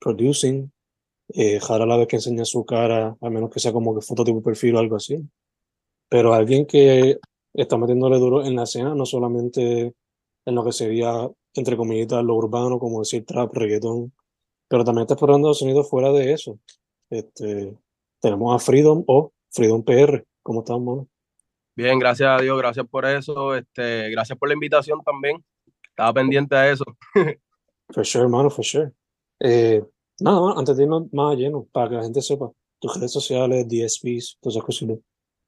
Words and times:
producing, 0.00 0.72
eh, 1.34 1.60
a 1.68 1.78
la 1.86 1.96
vez 1.96 2.08
que 2.08 2.16
enseña 2.16 2.44
su 2.44 2.64
cara, 2.64 3.16
a 3.20 3.30
menos 3.30 3.50
que 3.50 3.60
sea 3.60 3.72
como 3.72 3.94
que 3.94 4.00
foto 4.00 4.24
tipo 4.24 4.42
perfil 4.42 4.76
o 4.76 4.78
algo 4.80 4.96
así. 4.96 5.18
Pero 6.08 6.34
alguien 6.34 6.66
que 6.66 7.18
está 7.54 7.76
metiéndole 7.78 8.18
duro 8.18 8.44
en 8.44 8.56
la 8.56 8.64
escena, 8.64 8.94
no 8.94 9.06
solamente 9.06 9.94
en 10.44 10.54
lo 10.54 10.64
que 10.64 10.72
sería, 10.72 11.28
entre 11.54 11.76
comillas, 11.76 12.24
lo 12.24 12.34
urbano, 12.34 12.78
como 12.78 13.00
decir 13.00 13.24
trap, 13.24 13.54
reggaeton, 13.54 14.12
pero 14.68 14.84
también 14.84 15.02
está 15.02 15.14
explorando 15.14 15.52
sonidos 15.54 15.88
fuera 15.88 16.12
de 16.12 16.32
eso. 16.32 16.58
Este, 17.10 17.76
tenemos 18.20 18.54
a 18.54 18.64
Freedom 18.64 19.04
o 19.06 19.32
Freedom 19.50 19.82
PR. 19.82 20.24
¿Cómo 20.42 20.60
estamos, 20.60 20.82
mano? 20.82 21.08
Bien, 21.76 21.98
gracias 21.98 22.28
a 22.28 22.42
Dios, 22.42 22.58
gracias 22.58 22.86
por 22.88 23.04
eso. 23.06 23.54
Este, 23.54 24.10
gracias 24.10 24.38
por 24.38 24.48
la 24.48 24.54
invitación 24.54 25.00
también. 25.04 25.44
Estaba 25.82 26.12
pendiente 26.12 26.54
a 26.56 26.70
eso. 26.70 26.84
for 27.92 28.04
sure, 28.04 28.24
hermano, 28.24 28.50
for 28.50 28.64
sure. 28.64 28.92
Eh, 29.40 29.82
nada, 30.20 30.54
antes 30.56 30.76
de 30.76 30.84
irnos 30.84 31.12
más 31.12 31.36
lleno, 31.36 31.66
para 31.72 31.88
que 31.88 31.94
la 31.96 32.02
gente 32.02 32.22
sepa, 32.22 32.50
tus 32.78 32.94
redes 32.94 33.12
sociales, 33.12 33.66
DSPs, 33.68 34.38
todas 34.40 34.56
esas 34.56 34.64
cosas. 34.64 34.98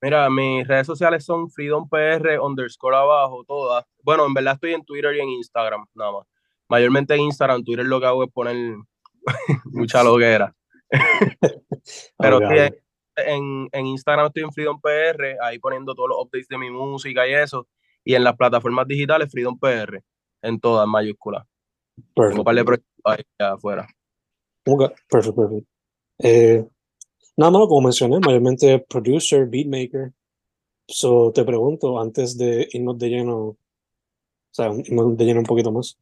Mira, 0.01 0.29
mis 0.31 0.67
redes 0.67 0.87
sociales 0.87 1.25
son 1.25 1.51
FreedomPR 1.51 2.41
underscore 2.41 2.97
abajo, 2.97 3.45
todas. 3.47 3.85
Bueno, 4.03 4.27
en 4.27 4.35
verdad 4.35 4.55
estoy 4.55 4.75
en 4.75 4.85
Twitter 4.85 5.15
y 5.15 5.21
en 5.21 5.29
Instagram, 5.29 5.87
nada 5.95 6.13
más. 6.13 6.27
Mayormente 6.69 7.15
en 7.15 7.21
Instagram, 7.21 7.63
Twitter 7.63 7.87
lo 7.87 8.01
que 8.01 8.07
hago 8.07 8.25
es 8.25 8.31
poner 8.33 8.77
mucha 9.67 10.03
loguera. 10.03 10.55
Pero 12.19 12.39
sí, 12.39 12.75
en, 13.17 13.69
en, 13.71 13.87
Instagram 13.87 14.27
estoy 14.27 14.43
en 14.43 14.53
Freedom 14.53 14.81
PR, 14.81 15.37
ahí 15.41 15.59
poniendo 15.59 15.95
todos 15.95 16.09
los 16.09 16.19
updates 16.19 16.49
de 16.49 16.59
mi 16.59 16.71
música 16.71 17.27
y 17.29 17.35
eso. 17.35 17.69
Y 18.05 18.15
en 18.15 18.25
las 18.25 18.37
plataformas 18.37 18.87
digitales, 18.87 19.31
Freedom 19.31 19.59
PR, 19.59 20.03
en 20.43 20.59
todas 20.59 20.89
mayúsculas. 20.89 21.47
Tengo 22.15 22.43
un 22.43 22.67
de 22.67 22.85
ahí 23.05 23.25
afuera. 23.39 23.87
perfecto, 24.65 25.35
perfecto. 25.35 25.69
Eh, 26.19 26.65
nada 27.37 27.51
más, 27.51 27.67
como 27.69 27.83
mencioné, 27.83 28.19
mayormente 28.21 28.79
producer, 28.89 29.47
beatmaker. 29.47 30.13
So, 30.89 31.33
te 31.33 31.45
pregunto, 31.45 31.99
antes 32.01 32.37
de 32.37 32.69
irnos 32.73 32.99
de 32.99 33.09
lleno, 33.09 33.37
o 33.39 33.57
sea, 34.51 34.73
irnos 34.73 35.17
de 35.17 35.25
lleno 35.25 35.41
un 35.41 35.47
poquito 35.47 35.73
más, 35.73 35.99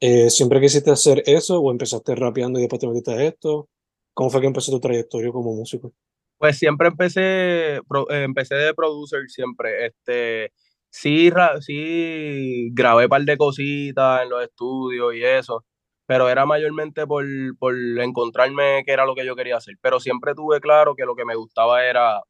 eh, 0.00 0.30
¿siempre 0.30 0.60
quisiste 0.60 0.90
hacer 0.90 1.22
eso 1.26 1.60
o 1.60 1.70
empezaste 1.70 2.14
rapeando 2.14 2.58
y 2.58 2.62
después 2.62 2.80
te 2.80 2.86
metiste 2.86 3.12
a 3.12 3.24
esto? 3.24 3.68
¿Cómo 4.14 4.30
fue 4.30 4.40
que 4.40 4.46
empezó 4.46 4.72
tu 4.72 4.80
trayectoria 4.80 5.32
como 5.32 5.54
músico? 5.54 5.92
Pues 6.38 6.56
siempre 6.56 6.88
empecé, 6.88 7.76
eh, 7.76 7.80
empecé 8.10 8.54
de 8.54 8.74
producer 8.74 9.28
siempre. 9.28 9.86
Este, 9.86 10.52
sí, 10.90 11.30
sí 11.60 12.70
grabé 12.72 13.04
un 13.04 13.08
par 13.08 13.22
de 13.22 13.36
cositas 13.36 14.22
en 14.22 14.30
los 14.30 14.42
estudios 14.42 15.14
y 15.14 15.24
eso, 15.24 15.64
pero 16.06 16.28
era 16.28 16.46
mayormente 16.46 17.06
por, 17.06 17.24
por 17.58 17.74
encontrarme 17.76 18.82
qué 18.86 18.92
era 18.92 19.06
lo 19.06 19.14
que 19.14 19.26
yo 19.26 19.36
quería 19.36 19.56
hacer. 19.56 19.76
Pero 19.80 20.00
siempre 20.00 20.34
tuve 20.34 20.60
claro 20.60 20.94
que 20.94 21.04
lo 21.04 21.14
que 21.14 21.24
me 21.24 21.34
gustaba 21.34 21.84
era 21.84 22.22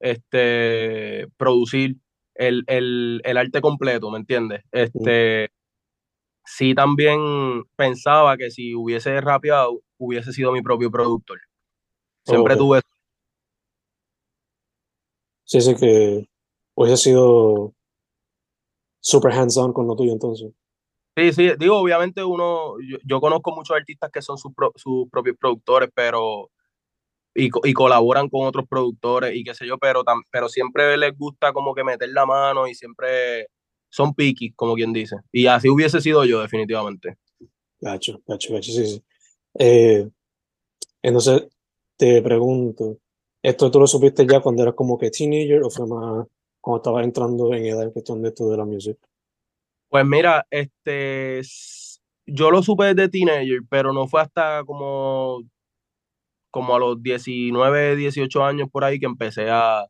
este, 0.00 1.26
producir 1.36 1.96
el, 2.34 2.64
el, 2.66 3.20
el 3.24 3.36
arte 3.36 3.60
completo, 3.60 4.10
¿me 4.10 4.18
entiendes? 4.18 4.62
Este, 4.70 5.50
sí 6.44 6.74
también 6.74 7.64
pensaba 7.76 8.36
que 8.36 8.50
si 8.50 8.74
hubiese 8.74 9.20
rapeado, 9.20 9.80
hubiese 9.98 10.32
sido 10.32 10.52
mi 10.52 10.62
propio 10.62 10.90
productor. 10.90 11.40
Siempre 12.24 12.56
tuve 12.56 12.80
Sí, 15.44 15.62
sí, 15.62 15.74
que 15.76 16.28
hubiese 16.74 16.98
sido 16.98 17.72
super 19.00 19.32
hands-on 19.32 19.72
con 19.72 19.86
lo 19.86 19.96
tuyo 19.96 20.12
entonces. 20.12 20.50
Sí, 21.16 21.32
sí, 21.32 21.50
digo, 21.58 21.78
obviamente 21.78 22.22
uno, 22.22 22.74
yo, 23.04 23.20
conozco 23.20 23.52
muchos 23.52 23.76
artistas 23.76 24.10
que 24.12 24.22
son 24.22 24.38
sus, 24.38 24.52
propios 25.10 25.36
productores, 25.36 25.90
pero, 25.92 26.50
y, 27.34 27.46
y, 27.64 27.72
colaboran 27.72 28.28
con 28.28 28.46
otros 28.46 28.66
productores 28.68 29.34
y 29.34 29.42
qué 29.42 29.52
sé 29.54 29.66
yo, 29.66 29.78
pero, 29.78 30.04
pero 30.30 30.48
siempre 30.48 30.96
les 30.96 31.16
gusta 31.18 31.52
como 31.52 31.74
que 31.74 31.82
meter 31.82 32.10
la 32.10 32.24
mano 32.24 32.68
y 32.68 32.74
siempre 32.74 33.48
son 33.90 34.14
picky, 34.14 34.52
como 34.52 34.74
quien 34.74 34.92
dice. 34.92 35.16
Y 35.32 35.46
así 35.46 35.68
hubiese 35.68 36.00
sido 36.00 36.24
yo, 36.24 36.40
definitivamente. 36.40 37.16
Gacho, 37.80 38.20
gacho, 38.26 38.54
gacho, 38.54 38.70
sí, 38.70 38.86
sí. 38.86 39.02
Eh, 39.58 40.08
entonces, 41.02 41.48
te 41.96 42.22
pregunto, 42.22 42.98
¿Esto 43.42 43.70
tú 43.70 43.80
lo 43.80 43.86
supiste 43.86 44.26
ya 44.26 44.40
cuando 44.40 44.62
eras 44.62 44.74
como 44.74 44.98
que 44.98 45.10
teenager 45.10 45.62
o 45.62 45.70
fue 45.70 45.86
más 45.86 46.26
cuando 46.68 46.82
estabas 46.82 47.04
entrando 47.04 47.54
en 47.54 47.64
edad 47.64 47.82
en 47.82 47.92
cuestión 47.92 48.20
de 48.20 48.28
esto 48.28 48.50
de 48.50 48.56
la 48.58 48.64
música? 48.66 49.00
Pues 49.88 50.04
mira, 50.04 50.46
este, 50.50 51.40
yo 52.26 52.50
lo 52.50 52.62
supe 52.62 52.92
desde 52.92 53.08
teenager, 53.08 53.60
pero 53.70 53.94
no 53.94 54.06
fue 54.06 54.20
hasta 54.20 54.62
como, 54.66 55.40
como 56.50 56.76
a 56.76 56.78
los 56.78 57.02
19, 57.02 57.96
18 57.96 58.44
años 58.44 58.68
por 58.70 58.84
ahí 58.84 58.98
que 58.98 59.06
empecé 59.06 59.48
a, 59.48 59.86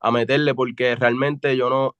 a 0.00 0.10
meterle, 0.10 0.54
porque 0.54 0.94
realmente 0.94 1.56
yo 1.56 1.70
no, 1.70 1.96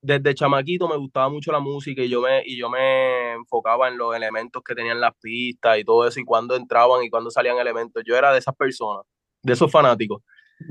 desde 0.00 0.36
chamaquito 0.36 0.86
me 0.86 0.96
gustaba 0.96 1.28
mucho 1.28 1.50
la 1.50 1.58
música 1.58 2.00
y 2.02 2.08
yo 2.08 2.20
me, 2.20 2.44
y 2.46 2.56
yo 2.56 2.70
me 2.70 3.32
enfocaba 3.32 3.88
en 3.88 3.98
los 3.98 4.14
elementos 4.14 4.62
que 4.62 4.76
tenían 4.76 5.00
las 5.00 5.16
pistas 5.20 5.76
y 5.76 5.82
todo 5.82 6.06
eso, 6.06 6.20
y 6.20 6.24
cuando 6.24 6.54
entraban 6.54 7.02
y 7.02 7.10
cuando 7.10 7.32
salían 7.32 7.58
elementos. 7.58 8.00
Yo 8.06 8.16
era 8.16 8.32
de 8.32 8.38
esas 8.38 8.54
personas 8.54 9.04
de 9.42 9.54
esos 9.54 9.72
fanáticos. 9.72 10.22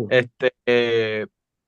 Este, 0.10 1.28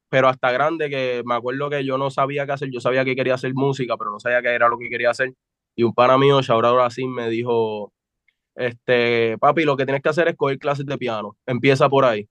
pero 0.10 0.28
hasta 0.28 0.52
grande 0.52 0.90
que 0.90 1.22
me 1.26 1.36
acuerdo 1.36 1.70
que 1.70 1.86
yo 1.86 1.98
no 1.98 2.10
sabía 2.10 2.46
qué 2.46 2.54
hacer, 2.54 2.70
yo 2.72 2.82
sabía 2.82 3.06
que 3.06 3.16
quería 3.16 3.36
hacer 3.36 3.54
música, 3.54 3.96
pero 3.98 4.12
no 4.12 4.20
sabía 4.20 4.42
qué 4.42 4.50
era 4.50 4.68
lo 4.68 4.78
que 4.78 4.90
quería 4.90 5.12
hacer. 5.12 5.34
Y 5.76 5.84
un 5.84 5.94
pana 5.94 6.18
mío, 6.18 6.42
Shaura 6.42 6.86
así 6.86 7.08
me 7.08 7.30
dijo, 7.30 7.94
este, 8.56 9.38
papi, 9.38 9.64
lo 9.64 9.78
que 9.78 9.86
tienes 9.86 10.02
que 10.02 10.10
hacer 10.10 10.28
es 10.28 10.36
coger 10.36 10.58
clases 10.58 10.86
de 10.86 10.98
piano, 10.98 11.38
empieza 11.46 11.88
por 11.88 12.06
ahí. 12.06 12.28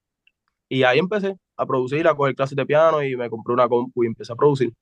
Y 0.68 0.82
ahí 0.82 0.98
empecé 0.98 1.36
a 1.56 1.66
producir, 1.66 2.06
a 2.06 2.14
coger 2.14 2.34
clases 2.34 2.56
de 2.56 2.66
piano 2.66 3.02
y 3.02 3.16
me 3.16 3.30
compré 3.30 3.54
una 3.54 3.68
compu 3.68 4.04
y 4.04 4.08
empecé 4.08 4.32
a 4.32 4.36
producir. 4.36 4.72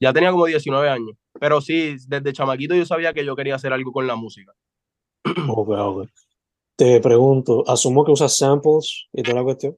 Ya 0.00 0.12
tenía 0.12 0.30
como 0.30 0.46
19 0.46 0.88
años, 0.88 1.16
pero 1.38 1.60
sí, 1.60 1.96
desde 2.08 2.32
chamaquito 2.32 2.74
yo 2.74 2.86
sabía 2.86 3.12
que 3.12 3.24
yo 3.24 3.36
quería 3.36 3.56
hacer 3.56 3.72
algo 3.72 3.92
con 3.92 4.06
la 4.06 4.16
música. 4.16 4.52
Te 6.76 7.00
pregunto, 7.00 7.62
asumo 7.68 8.04
que 8.04 8.12
usas 8.12 8.36
samples 8.36 9.06
y 9.12 9.22
toda 9.22 9.36
la 9.36 9.44
cuestión, 9.44 9.76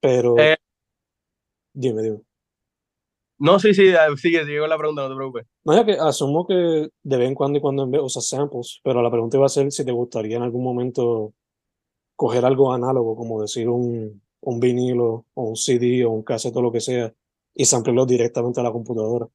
pero... 0.00 0.36
Eh, 0.38 0.56
dime, 1.78 2.02
dime. 2.02 2.20
No, 3.40 3.60
sí, 3.60 3.72
sí, 3.72 3.92
sigue, 4.16 4.44
sigue 4.44 4.58
con 4.58 4.68
la 4.68 4.76
pregunta, 4.76 5.02
no 5.02 5.08
te 5.10 5.14
preocupes. 5.14 5.46
No, 5.64 5.74
ya 5.74 5.84
que 5.86 5.92
asumo 5.92 6.44
que 6.44 6.54
de 6.54 7.16
vez 7.16 7.28
en 7.28 7.34
cuando 7.36 7.58
y 7.58 7.60
cuando 7.60 7.84
en 7.84 7.90
vez 7.92 8.02
usas 8.02 8.26
samples, 8.28 8.80
pero 8.82 9.00
la 9.00 9.10
pregunta 9.10 9.36
iba 9.36 9.46
a 9.46 9.48
ser 9.48 9.70
si 9.70 9.84
te 9.84 9.92
gustaría 9.92 10.36
en 10.36 10.42
algún 10.42 10.64
momento 10.64 11.32
coger 12.16 12.44
algo 12.44 12.72
análogo, 12.72 13.16
como 13.16 13.40
decir 13.40 13.68
un, 13.68 14.20
un 14.40 14.60
vinilo 14.60 15.26
o 15.34 15.50
un 15.50 15.56
CD 15.56 16.04
o 16.04 16.10
un 16.10 16.24
cassette 16.24 16.56
o 16.56 16.62
lo 16.62 16.72
que 16.72 16.80
sea, 16.80 17.14
y 17.54 17.64
samplearlo 17.64 18.06
directamente 18.06 18.60
a 18.60 18.64
la 18.64 18.72
computadora. 18.72 19.26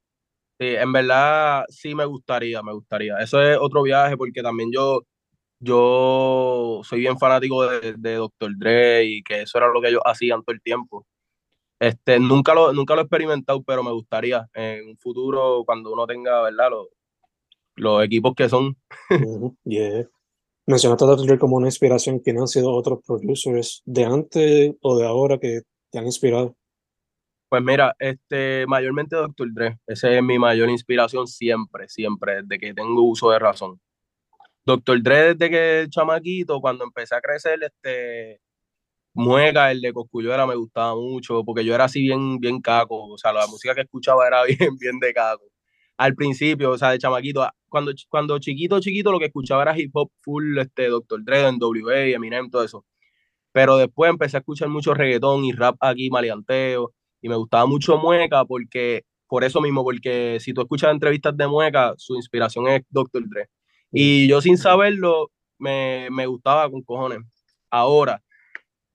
Sí, 0.59 0.67
en 0.67 0.91
verdad 0.91 1.63
sí 1.69 1.95
me 1.95 2.05
gustaría, 2.05 2.61
me 2.61 2.73
gustaría. 2.73 3.17
Eso 3.19 3.41
es 3.41 3.57
otro 3.59 3.83
viaje 3.83 4.17
porque 4.17 4.41
también 4.43 4.69
yo, 4.73 5.01
yo 5.59 6.81
soy 6.83 6.99
bien 6.99 7.17
fanático 7.17 7.65
de, 7.65 7.93
de 7.97 8.15
Dr. 8.15 8.51
Dre 8.57 9.05
y 9.05 9.23
que 9.23 9.43
eso 9.43 9.57
era 9.57 9.69
lo 9.69 9.81
que 9.81 9.89
ellos 9.89 10.01
hacían 10.05 10.43
todo 10.43 10.53
el 10.53 10.61
tiempo. 10.61 11.05
Este, 11.83 12.17
nunca 12.17 12.53
lo, 12.53 12.71
nunca 12.71 12.95
lo 12.95 13.01
he 13.01 13.03
experimentado, 13.03 13.61
pero 13.61 13.83
me 13.83 13.91
gustaría 13.91 14.47
en 14.53 14.87
un 14.87 14.97
futuro 14.97 15.63
cuando 15.65 15.91
uno 15.91 16.07
tenga, 16.07 16.41
¿verdad? 16.41 16.69
Los, 16.69 16.87
los 17.75 18.05
equipos 18.05 18.33
que 18.35 18.47
son. 18.47 18.77
yeah. 19.65 20.07
Mencionaste 20.65 21.03
a 21.03 21.07
Dr. 21.07 21.25
Dre 21.25 21.37
como 21.37 21.57
una 21.57 21.67
inspiración. 21.67 22.19
¿Quiénes 22.19 22.43
han 22.43 22.47
sido 22.47 22.71
otros 22.71 22.99
producers 23.05 23.81
de 23.83 24.05
antes 24.05 24.75
o 24.81 24.97
de 24.97 25.05
ahora 25.05 25.37
que 25.37 25.63
te 25.91 25.99
han 25.99 26.05
inspirado? 26.05 26.55
Pues 27.49 27.61
mira, 27.61 27.93
este, 27.99 28.65
mayormente 28.65 29.17
Dr. 29.17 29.49
Dre. 29.53 29.77
Esa 29.85 30.09
es 30.09 30.23
mi 30.23 30.39
mayor 30.39 30.69
inspiración 30.69 31.27
siempre, 31.27 31.89
siempre, 31.89 32.43
desde 32.43 32.59
que 32.59 32.73
tengo 32.73 33.03
uso 33.03 33.29
de 33.29 33.39
razón. 33.39 33.81
Dr. 34.65 35.03
Dre 35.03 35.33
desde 35.33 35.49
que 35.49 35.87
chamaquito, 35.89 36.61
cuando 36.61 36.85
empecé 36.85 37.13
a 37.13 37.19
crecer, 37.19 37.61
este, 37.61 38.39
Mueca, 39.15 39.71
el 39.71 39.81
de 39.81 39.93
Cosculluela 39.93 40.47
me 40.47 40.55
gustaba 40.55 40.95
mucho, 40.95 41.43
porque 41.43 41.63
yo 41.63 41.75
era 41.75 41.85
así 41.85 42.01
bien, 42.01 42.39
bien 42.39 42.61
caco, 42.61 43.09
o 43.11 43.17
sea, 43.17 43.31
la 43.31 43.45
música 43.47 43.75
que 43.75 43.81
escuchaba 43.81 44.27
era 44.27 44.43
bien, 44.45 44.77
bien 44.77 44.99
de 44.99 45.13
caco. 45.13 45.43
Al 45.97 46.15
principio, 46.15 46.71
o 46.71 46.77
sea, 46.77 46.91
de 46.91 46.97
chamaquito, 46.99 47.47
cuando, 47.69 47.91
cuando 48.09 48.39
chiquito, 48.39 48.79
chiquito, 48.79 49.11
lo 49.11 49.19
que 49.19 49.25
escuchaba 49.25 49.61
era 49.63 49.79
hip 49.79 49.91
hop 49.95 50.11
full, 50.21 50.57
este, 50.57 50.87
Dr. 50.87 51.23
Dre, 51.23 51.51
NWA, 51.51 52.07
Eminem, 52.15 52.49
todo 52.49 52.63
eso. 52.63 52.85
Pero 53.53 53.77
después 53.77 54.09
empecé 54.11 54.37
a 54.37 54.41
escuchar 54.41 54.69
mucho 54.69 54.93
reggaetón 54.95 55.45
y 55.45 55.53
rap 55.53 55.77
aquí, 55.81 56.09
maleanteo, 56.09 56.93
y 57.21 57.29
me 57.29 57.35
gustaba 57.35 57.67
mucho 57.67 57.97
Mueca, 57.99 58.45
porque, 58.45 59.03
por 59.27 59.43
eso 59.43 59.61
mismo, 59.61 59.83
porque 59.83 60.39
si 60.41 60.53
tú 60.53 60.61
escuchas 60.61 60.91
entrevistas 60.91 61.37
de 61.37 61.47
Mueca, 61.47 61.93
su 61.97 62.15
inspiración 62.15 62.67
es 62.69 62.83
Dr. 62.89 63.23
Dre. 63.29 63.49
Y 63.91 64.27
yo 64.27 64.41
sin 64.41 64.57
saberlo, 64.57 65.31
me, 65.59 66.09
me 66.11 66.25
gustaba 66.27 66.69
con 66.71 66.81
cojones. 66.83 67.19
Ahora, 67.69 68.22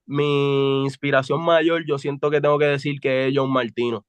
mi 0.09 0.85
inspiración 0.85 1.45
mayor, 1.45 1.85
yo 1.87 1.99
siento 1.99 2.31
que 2.31 2.41
tengo 2.41 2.59
que 2.59 2.67
decir 2.67 2.99
que 3.01 3.29
es 3.29 3.35
John 3.37 3.53
Martino. 3.53 4.05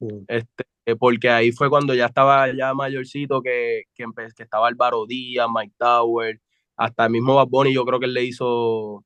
Mm. 0.00 0.24
Este, 0.28 0.64
porque 0.98 1.30
ahí 1.30 1.52
fue 1.52 1.68
cuando 1.68 1.94
ya 1.94 2.06
estaba 2.06 2.52
ya 2.54 2.74
mayorcito, 2.74 3.42
que, 3.42 3.82
que, 3.94 4.04
que 4.36 4.42
estaba 4.42 4.68
Álvaro 4.68 5.06
Díaz, 5.06 5.48
Mike 5.54 5.74
Tower, 5.78 6.40
hasta 6.76 7.04
el 7.06 7.10
mismo 7.10 7.34
Bad 7.34 7.48
Bunny, 7.48 7.74
yo 7.74 7.84
creo 7.84 8.00
que 8.00 8.06
él 8.06 8.14
le 8.14 8.24
hizo 8.24 9.04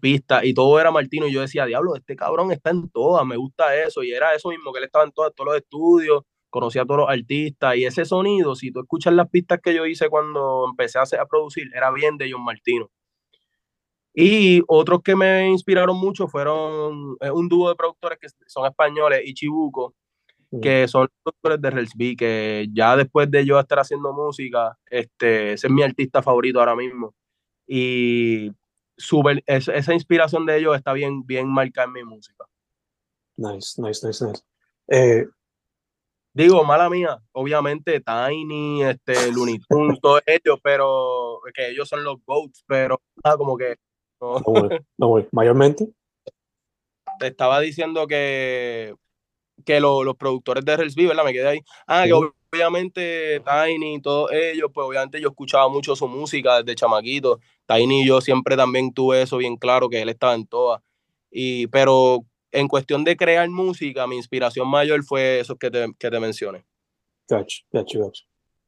pista 0.00 0.44
y 0.44 0.54
todo 0.54 0.78
era 0.80 0.90
Martino. 0.90 1.26
Y 1.26 1.32
yo 1.32 1.40
decía, 1.40 1.66
diablo, 1.66 1.94
este 1.96 2.16
cabrón 2.16 2.52
está 2.52 2.70
en 2.70 2.88
todas, 2.90 3.26
me 3.26 3.36
gusta 3.36 3.76
eso. 3.76 4.02
Y 4.02 4.12
era 4.12 4.34
eso 4.34 4.48
mismo, 4.50 4.72
que 4.72 4.78
él 4.78 4.84
estaba 4.84 5.04
en 5.04 5.12
todas, 5.12 5.34
todos 5.34 5.48
los 5.48 5.56
estudios, 5.56 6.22
conocía 6.50 6.82
a 6.82 6.86
todos 6.86 7.00
los 7.00 7.10
artistas. 7.10 7.76
Y 7.76 7.84
ese 7.84 8.04
sonido, 8.04 8.54
si 8.54 8.70
tú 8.72 8.80
escuchas 8.80 9.12
las 9.14 9.28
pistas 9.28 9.60
que 9.62 9.74
yo 9.74 9.86
hice 9.86 10.08
cuando 10.08 10.66
empecé 10.70 10.98
a, 10.98 11.02
a 11.02 11.26
producir, 11.26 11.68
era 11.74 11.90
bien 11.90 12.16
de 12.16 12.30
John 12.32 12.44
Martino. 12.44 12.90
Y 14.14 14.62
otros 14.68 15.00
que 15.02 15.16
me 15.16 15.48
inspiraron 15.48 15.96
mucho 15.98 16.28
fueron 16.28 17.16
un 17.20 17.48
dúo 17.48 17.70
de 17.70 17.76
productores 17.76 18.18
que 18.18 18.28
son 18.46 18.66
españoles, 18.66 19.22
Ichibuco, 19.24 19.94
mm. 20.50 20.60
que 20.60 20.88
son 20.88 21.08
productores 21.22 21.60
de 21.62 21.70
Relsby, 21.70 22.16
que 22.16 22.68
ya 22.72 22.96
después 22.96 23.30
de 23.30 23.44
yo 23.46 23.58
estar 23.58 23.78
haciendo 23.78 24.12
música, 24.12 24.76
este, 24.90 25.54
ese 25.54 25.66
es 25.66 25.72
mi 25.72 25.82
artista 25.82 26.22
favorito 26.22 26.60
ahora 26.60 26.76
mismo. 26.76 27.14
Y 27.66 28.50
super, 28.96 29.42
esa 29.46 29.94
inspiración 29.94 30.44
de 30.44 30.58
ellos 30.58 30.76
está 30.76 30.92
bien, 30.92 31.24
bien 31.24 31.48
marcada 31.48 31.86
en 31.86 31.92
mi 31.92 32.04
música. 32.04 32.44
Nice, 33.36 33.80
nice, 33.80 34.06
nice, 34.06 34.24
nice. 34.24 34.42
Eh, 34.88 35.26
Digo, 36.34 36.64
mala 36.64 36.88
mía, 36.88 37.18
obviamente 37.32 38.00
Tiny, 38.00 38.82
este, 38.84 39.30
Looney 39.32 39.58
Tunes, 39.68 40.00
todos 40.00 40.22
ellos, 40.24 40.58
pero 40.62 41.40
que 41.54 41.68
ellos 41.68 41.86
son 41.88 42.04
los 42.04 42.24
GOATs, 42.24 42.64
pero 42.66 43.02
como 43.36 43.58
que 43.58 43.76
no, 44.98 45.08
voy, 45.08 45.26
mayormente. 45.32 45.88
Te 47.18 47.26
estaba 47.26 47.60
diciendo 47.60 48.06
que, 48.06 48.94
que 49.64 49.80
los 49.80 50.16
productores 50.16 50.64
de 50.64 50.76
Relsby, 50.76 51.06
¿verdad? 51.06 51.24
Me 51.24 51.32
quedé 51.32 51.48
ahí. 51.48 51.60
Ah, 51.86 52.04
que 52.04 52.12
obviamente 52.12 53.40
Tiny 53.40 53.96
y 53.96 54.00
todos 54.00 54.30
ellos, 54.32 54.70
pues 54.72 54.86
obviamente 54.86 55.20
yo 55.20 55.28
escuchaba 55.28 55.68
mucho 55.68 55.96
su 55.96 56.06
música 56.06 56.62
desde 56.62 56.76
chamaquito. 56.76 57.40
Tiny 57.66 58.02
y 58.02 58.06
yo 58.06 58.20
siempre 58.20 58.56
también 58.56 58.92
tuve 58.92 59.22
eso 59.22 59.38
bien 59.38 59.56
claro, 59.56 59.88
que 59.88 60.02
él 60.02 60.08
estaba 60.08 60.34
en 60.34 60.46
todas. 60.46 60.82
Y, 61.30 61.66
pero 61.68 62.24
en 62.52 62.68
cuestión 62.68 63.04
de 63.04 63.16
crear 63.16 63.48
música, 63.48 64.06
mi 64.06 64.16
inspiración 64.16 64.68
mayor 64.68 65.02
fue 65.04 65.40
eso 65.40 65.56
que 65.56 65.70
te, 65.70 65.86
que 65.98 66.10
te 66.10 66.20
mencioné. 66.20 66.64
Gotcha, 67.28 67.64
gotcha, 67.72 67.98
gotcha. 67.98 68.24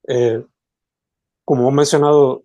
Eh, 0.09 0.43
como 1.45 1.63
hemos 1.63 1.75
mencionado, 1.75 2.45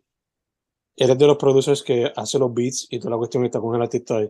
eres 0.99 1.17
de 1.17 1.27
los 1.27 1.37
producers 1.37 1.81
que 1.81 2.11
hace 2.15 2.37
los 2.37 2.53
beats 2.53 2.87
y 2.91 2.99
toda 2.99 3.11
la 3.11 3.17
cuestión 3.17 3.45
está 3.45 3.59
con 3.59 3.73
el 3.75 3.81
artista 3.81 4.17
ahí. 4.17 4.29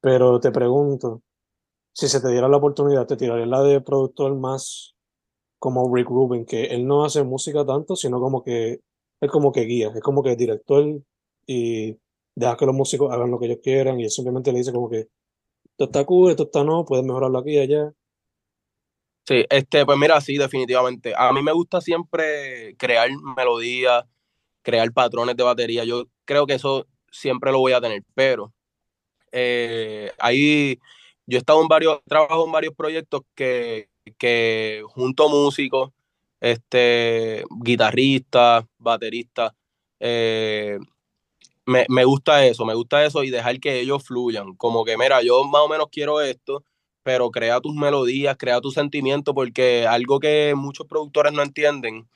Pero 0.00 0.38
te 0.40 0.52
pregunto, 0.52 1.22
si 1.92 2.08
se 2.08 2.20
te 2.20 2.28
diera 2.28 2.48
la 2.48 2.58
oportunidad, 2.58 3.06
te 3.06 3.16
tiraría 3.16 3.46
la 3.46 3.62
de 3.62 3.80
productor 3.80 4.36
más 4.36 4.94
como 5.58 5.92
Rick 5.94 6.08
Rubin, 6.08 6.44
que 6.44 6.64
él 6.66 6.86
no 6.86 7.04
hace 7.04 7.24
música 7.24 7.64
tanto, 7.64 7.96
sino 7.96 8.20
como 8.20 8.44
que 8.44 8.80
es 9.20 9.30
como 9.30 9.50
que 9.52 9.62
guía, 9.62 9.90
es 9.94 10.02
como 10.02 10.22
que 10.22 10.32
es 10.32 10.38
director 10.38 10.84
y 11.46 11.96
deja 12.34 12.56
que 12.58 12.66
los 12.66 12.74
músicos 12.74 13.10
hagan 13.10 13.30
lo 13.30 13.38
que 13.38 13.46
ellos 13.46 13.60
quieran 13.62 13.98
y 13.98 14.04
él 14.04 14.10
simplemente 14.10 14.52
le 14.52 14.58
dice 14.58 14.72
como 14.72 14.90
que 14.90 15.08
esto 15.70 15.84
está 15.84 16.04
cool, 16.04 16.30
esto 16.30 16.44
está 16.44 16.62
no, 16.62 16.84
puedes 16.84 17.04
mejorarlo 17.04 17.38
aquí 17.38 17.52
y 17.52 17.58
allá. 17.58 17.92
Sí, 19.26 19.44
este, 19.50 19.84
pues 19.84 19.98
mira, 19.98 20.20
sí, 20.20 20.36
definitivamente. 20.36 21.12
A 21.16 21.32
mí 21.32 21.42
me 21.42 21.52
gusta 21.52 21.80
siempre 21.80 22.76
crear 22.76 23.08
melodías, 23.36 24.04
crear 24.66 24.92
patrones 24.92 25.36
de 25.36 25.44
batería. 25.44 25.84
Yo 25.84 26.06
creo 26.24 26.44
que 26.44 26.54
eso 26.54 26.88
siempre 27.08 27.52
lo 27.52 27.60
voy 27.60 27.72
a 27.72 27.80
tener, 27.80 28.02
pero 28.14 28.52
eh, 29.30 30.10
ahí 30.18 30.80
yo 31.24 31.38
he 31.38 31.38
estado 31.38 31.62
en 31.62 31.68
varios, 31.68 32.00
trabajo 32.08 32.44
en 32.44 32.50
varios 32.50 32.74
proyectos 32.74 33.22
que, 33.36 33.88
que 34.18 34.82
junto 34.88 35.28
músicos, 35.28 35.90
este, 36.40 37.44
guitarristas, 37.62 38.64
bateristas, 38.76 39.52
eh, 40.00 40.80
me, 41.64 41.86
me, 41.88 42.04
gusta 42.04 42.44
eso, 42.44 42.64
me 42.64 42.74
gusta 42.74 43.04
eso 43.04 43.22
y 43.22 43.30
dejar 43.30 43.60
que 43.60 43.78
ellos 43.78 44.02
fluyan. 44.04 44.56
Como 44.56 44.84
que, 44.84 44.98
mira, 44.98 45.22
yo 45.22 45.44
más 45.44 45.62
o 45.62 45.68
menos 45.68 45.86
quiero 45.92 46.20
esto, 46.20 46.64
pero 47.04 47.30
crea 47.30 47.60
tus 47.60 47.74
melodías, 47.76 48.36
crea 48.36 48.60
tu 48.60 48.72
sentimiento, 48.72 49.32
porque 49.32 49.86
algo 49.86 50.18
que 50.18 50.54
muchos 50.56 50.88
productores 50.88 51.32
no 51.32 51.42
entienden 51.42 52.08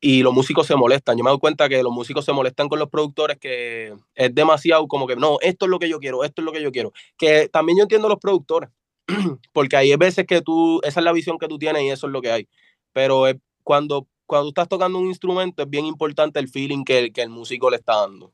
y 0.00 0.22
los 0.22 0.32
músicos 0.32 0.66
se 0.66 0.74
molestan. 0.76 1.18
Yo 1.18 1.24
me 1.24 1.30
doy 1.30 1.38
cuenta 1.38 1.68
que 1.68 1.82
los 1.82 1.92
músicos 1.92 2.24
se 2.24 2.32
molestan 2.32 2.68
con 2.68 2.78
los 2.78 2.88
productores, 2.88 3.38
que 3.38 3.94
es 4.14 4.34
demasiado 4.34 4.88
como 4.88 5.06
que, 5.06 5.14
no, 5.14 5.38
esto 5.42 5.66
es 5.66 5.70
lo 5.70 5.78
que 5.78 5.88
yo 5.88 6.00
quiero, 6.00 6.24
esto 6.24 6.40
es 6.40 6.46
lo 6.46 6.52
que 6.52 6.62
yo 6.62 6.72
quiero. 6.72 6.92
Que 7.18 7.48
también 7.48 7.78
yo 7.78 7.82
entiendo 7.82 8.08
los 8.08 8.18
productores, 8.18 8.70
porque 9.52 9.76
hay 9.76 9.94
veces 9.96 10.26
que 10.26 10.40
tú, 10.40 10.80
esa 10.84 11.00
es 11.00 11.04
la 11.04 11.12
visión 11.12 11.38
que 11.38 11.48
tú 11.48 11.58
tienes 11.58 11.82
y 11.82 11.90
eso 11.90 12.06
es 12.06 12.12
lo 12.12 12.22
que 12.22 12.30
hay. 12.30 12.48
Pero 12.92 13.24
cuando, 13.62 14.08
cuando 14.26 14.46
tú 14.46 14.48
estás 14.50 14.68
tocando 14.68 14.98
un 14.98 15.08
instrumento 15.08 15.62
es 15.62 15.68
bien 15.68 15.84
importante 15.84 16.40
el 16.40 16.48
feeling 16.48 16.82
que, 16.84 17.12
que 17.12 17.22
el 17.22 17.28
músico 17.28 17.68
le 17.68 17.76
está 17.76 17.96
dando. 17.96 18.32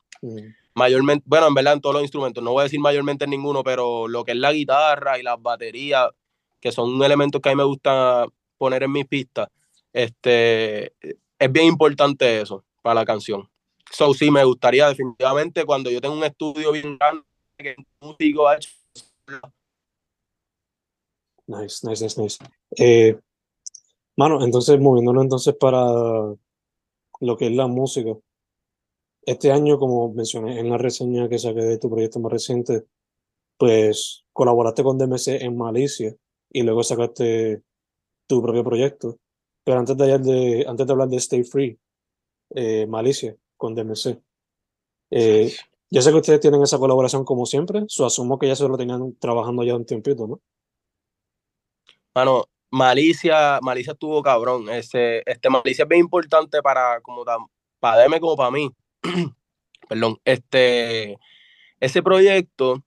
Mayormente, 0.75 1.25
bueno, 1.27 1.49
en 1.49 1.55
verdad 1.55 1.73
en 1.73 1.81
todos 1.81 1.95
los 1.95 2.03
instrumentos, 2.03 2.45
no 2.45 2.53
voy 2.53 2.61
a 2.61 2.65
decir 2.65 2.81
mayormente 2.81 3.25
en 3.25 3.31
ninguno, 3.31 3.65
pero 3.65 4.07
lo 4.07 4.25
que 4.25 4.33
es 4.33 4.39
la 4.39 4.53
guitarra 4.53 5.19
y 5.19 5.23
las 5.23 5.41
baterías, 5.41 6.11
que 6.61 6.71
son 6.71 7.03
elementos 7.03 7.41
que 7.41 7.49
a 7.49 7.53
mí 7.53 7.57
me 7.57 7.65
gusta 7.65 8.27
poner 8.59 8.83
en 8.83 8.93
mis 8.93 9.07
pistas, 9.07 9.49
este, 9.93 10.93
es 11.39 11.53
bien 11.53 11.67
importante 11.67 12.41
eso 12.41 12.65
para 12.83 13.01
la 13.01 13.05
canción. 13.05 13.49
So, 13.91 14.15
sí, 14.15 14.31
me 14.31 14.45
gustaría 14.45 14.89
definitivamente 14.89 15.65
cuando 15.65 15.91
yo 15.91 16.01
tengo 16.01 16.15
un 16.15 16.25
estudio 16.25 16.73
bien 16.73 16.99
grande, 16.99 17.23
que 17.57 17.75
un 18.01 18.09
músico 18.09 18.49
ha 18.49 18.57
hecho. 18.57 18.71
Nice, 21.47 21.87
nice, 21.87 22.05
nice, 22.05 22.21
nice. 22.21 22.39
Eh, 22.77 23.19
mano, 24.17 24.43
entonces, 24.45 24.81
moviéndonos 24.81 25.23
entonces 25.23 25.55
para 25.55 25.79
lo 27.21 27.37
que 27.37 27.47
es 27.47 27.53
la 27.53 27.67
música. 27.67 28.13
Este 29.23 29.51
año, 29.53 29.79
como 29.79 30.13
mencioné 30.13 30.61
en 30.61 30.71
la 30.71 30.79
reseña 30.79 31.29
que 31.29 31.39
saqué 31.39 31.63
de 31.63 31.79
tu 31.79 31.91
proyecto 31.91 32.21
más 32.21 32.33
reciente, 32.33 32.85
pues 33.57 34.25
colaboraste 34.33 34.83
con 34.83 34.99
DMC 34.99 35.43
en 35.43 35.57
Malicia 35.57 36.15
y 36.51 36.63
luego 36.63 36.83
sacaste 36.83 37.63
tu 38.27 38.43
propio 38.43 38.65
proyecto. 38.65 39.19
Pero 39.67 39.81
antes 39.81 39.97
de, 39.97 40.19
de, 40.21 40.65
antes 40.69 40.87
de 40.87 40.93
hablar 40.93 41.09
de 41.09 41.17
Stay 41.17 41.43
Free, 41.43 41.77
eh, 42.55 42.87
Malicia 42.87 43.37
con 43.57 43.75
DMC. 43.75 44.17
Eh, 45.11 45.53
yo 45.91 46.03
sé 46.03 46.11
que 46.11 46.17
ustedes 46.17 46.39
tienen 46.39 46.63
esa 46.63 46.79
colaboración 46.79 47.25
como 47.25 47.47
siempre, 47.47 47.83
so 47.89 48.07
asumo 48.07 48.39
que 48.39 48.47
ya 48.47 48.55
se 48.55 48.69
lo 48.69 48.79
tenían 48.79 49.17
trabajando 49.19 49.65
ya 49.65 49.75
un 49.75 49.85
tiempito, 49.85 50.29
¿no? 50.29 50.41
Bueno, 52.15 52.45
Malicia, 52.71 53.59
Malicia 53.61 53.95
estuvo 53.95 54.23
cabrón. 54.23 54.69
Este, 54.69 55.29
este 55.29 55.51
Malicia 55.51 55.83
es 55.83 55.89
bien 55.89 56.03
importante 56.03 56.63
para 56.63 57.01
como 57.01 57.25
para 57.81 58.05
DM 58.05 58.21
como 58.21 58.37
para 58.37 58.53
mí. 58.53 58.71
Perdón. 59.89 60.17
Este 60.25 61.19
ese 61.81 62.05
proyecto, 62.05 62.85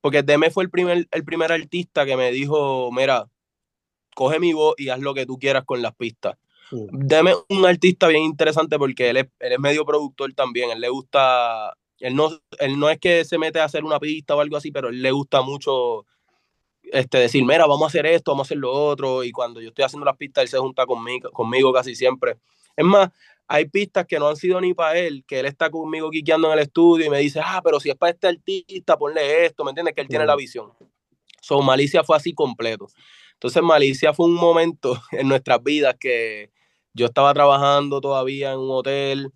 porque 0.00 0.22
Deme 0.22 0.50
fue 0.50 0.64
el 0.64 0.70
primer, 0.70 1.06
el 1.10 1.24
primer 1.24 1.52
artista 1.52 2.06
que 2.06 2.16
me 2.16 2.32
dijo, 2.32 2.90
mira, 2.92 3.28
coge 4.14 4.38
mi 4.38 4.52
voz 4.52 4.74
y 4.78 4.88
haz 4.88 5.00
lo 5.00 5.14
que 5.14 5.26
tú 5.26 5.38
quieras 5.38 5.64
con 5.64 5.82
las 5.82 5.94
pistas. 5.94 6.36
Mm. 6.70 6.86
Deme 6.90 7.34
un 7.48 7.66
artista 7.66 8.08
bien 8.08 8.22
interesante 8.22 8.78
porque 8.78 9.10
él 9.10 9.16
es, 9.18 9.26
él 9.40 9.52
es 9.52 9.58
medio 9.58 9.84
productor 9.84 10.32
también, 10.34 10.70
él 10.70 10.80
le 10.80 10.88
gusta, 10.88 11.74
él 11.98 12.14
no, 12.14 12.30
él 12.58 12.78
no 12.78 12.88
es 12.88 12.98
que 12.98 13.24
se 13.24 13.38
mete 13.38 13.60
a 13.60 13.64
hacer 13.64 13.84
una 13.84 14.00
pista 14.00 14.34
o 14.34 14.40
algo 14.40 14.56
así, 14.56 14.70
pero 14.70 14.88
él 14.88 15.02
le 15.02 15.10
gusta 15.10 15.42
mucho 15.42 16.06
este, 16.84 17.18
decir, 17.18 17.44
mira, 17.44 17.66
vamos 17.66 17.82
a 17.82 17.86
hacer 17.86 18.06
esto, 18.06 18.32
vamos 18.32 18.46
a 18.46 18.48
hacer 18.48 18.58
lo 18.58 18.72
otro, 18.72 19.24
y 19.24 19.32
cuando 19.32 19.60
yo 19.60 19.68
estoy 19.68 19.84
haciendo 19.84 20.04
las 20.04 20.16
pistas, 20.16 20.42
él 20.42 20.48
se 20.48 20.58
junta 20.58 20.86
conmigo, 20.86 21.30
conmigo 21.30 21.72
casi 21.72 21.94
siempre. 21.94 22.36
Es 22.76 22.84
más, 22.84 23.10
hay 23.48 23.66
pistas 23.66 24.06
que 24.06 24.18
no 24.18 24.28
han 24.28 24.36
sido 24.36 24.60
ni 24.60 24.74
para 24.74 24.98
él, 24.98 25.24
que 25.26 25.40
él 25.40 25.46
está 25.46 25.70
conmigo 25.70 26.10
quiqueando 26.10 26.48
en 26.48 26.54
el 26.54 26.60
estudio 26.60 27.06
y 27.06 27.10
me 27.10 27.18
dice, 27.18 27.40
ah, 27.44 27.60
pero 27.62 27.80
si 27.80 27.90
es 27.90 27.96
para 27.96 28.12
este 28.12 28.28
artista, 28.28 28.96
ponle 28.96 29.44
esto, 29.44 29.64
¿me 29.64 29.70
entiendes? 29.70 29.94
Que 29.94 30.00
él 30.00 30.08
tiene 30.08 30.26
la 30.26 30.36
visión. 30.36 30.70
So, 31.40 31.60
Malicia 31.60 32.04
fue 32.04 32.16
así 32.16 32.32
completo. 32.32 32.88
Entonces, 33.42 33.62
Malicia 33.64 34.14
fue 34.14 34.26
un 34.26 34.34
momento 34.34 34.96
en 35.10 35.26
nuestras 35.26 35.60
vidas 35.64 35.96
que 35.98 36.50
yo 36.94 37.06
estaba 37.06 37.34
trabajando 37.34 38.00
todavía 38.00 38.52
en 38.52 38.60
un 38.60 38.70
hotel, 38.70 39.32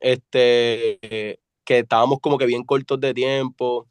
este, 0.00 0.98
que 1.64 1.78
estábamos 1.78 2.18
como 2.20 2.36
que 2.36 2.46
bien 2.46 2.64
cortos 2.64 2.98
de 2.98 3.14
tiempo 3.14 3.86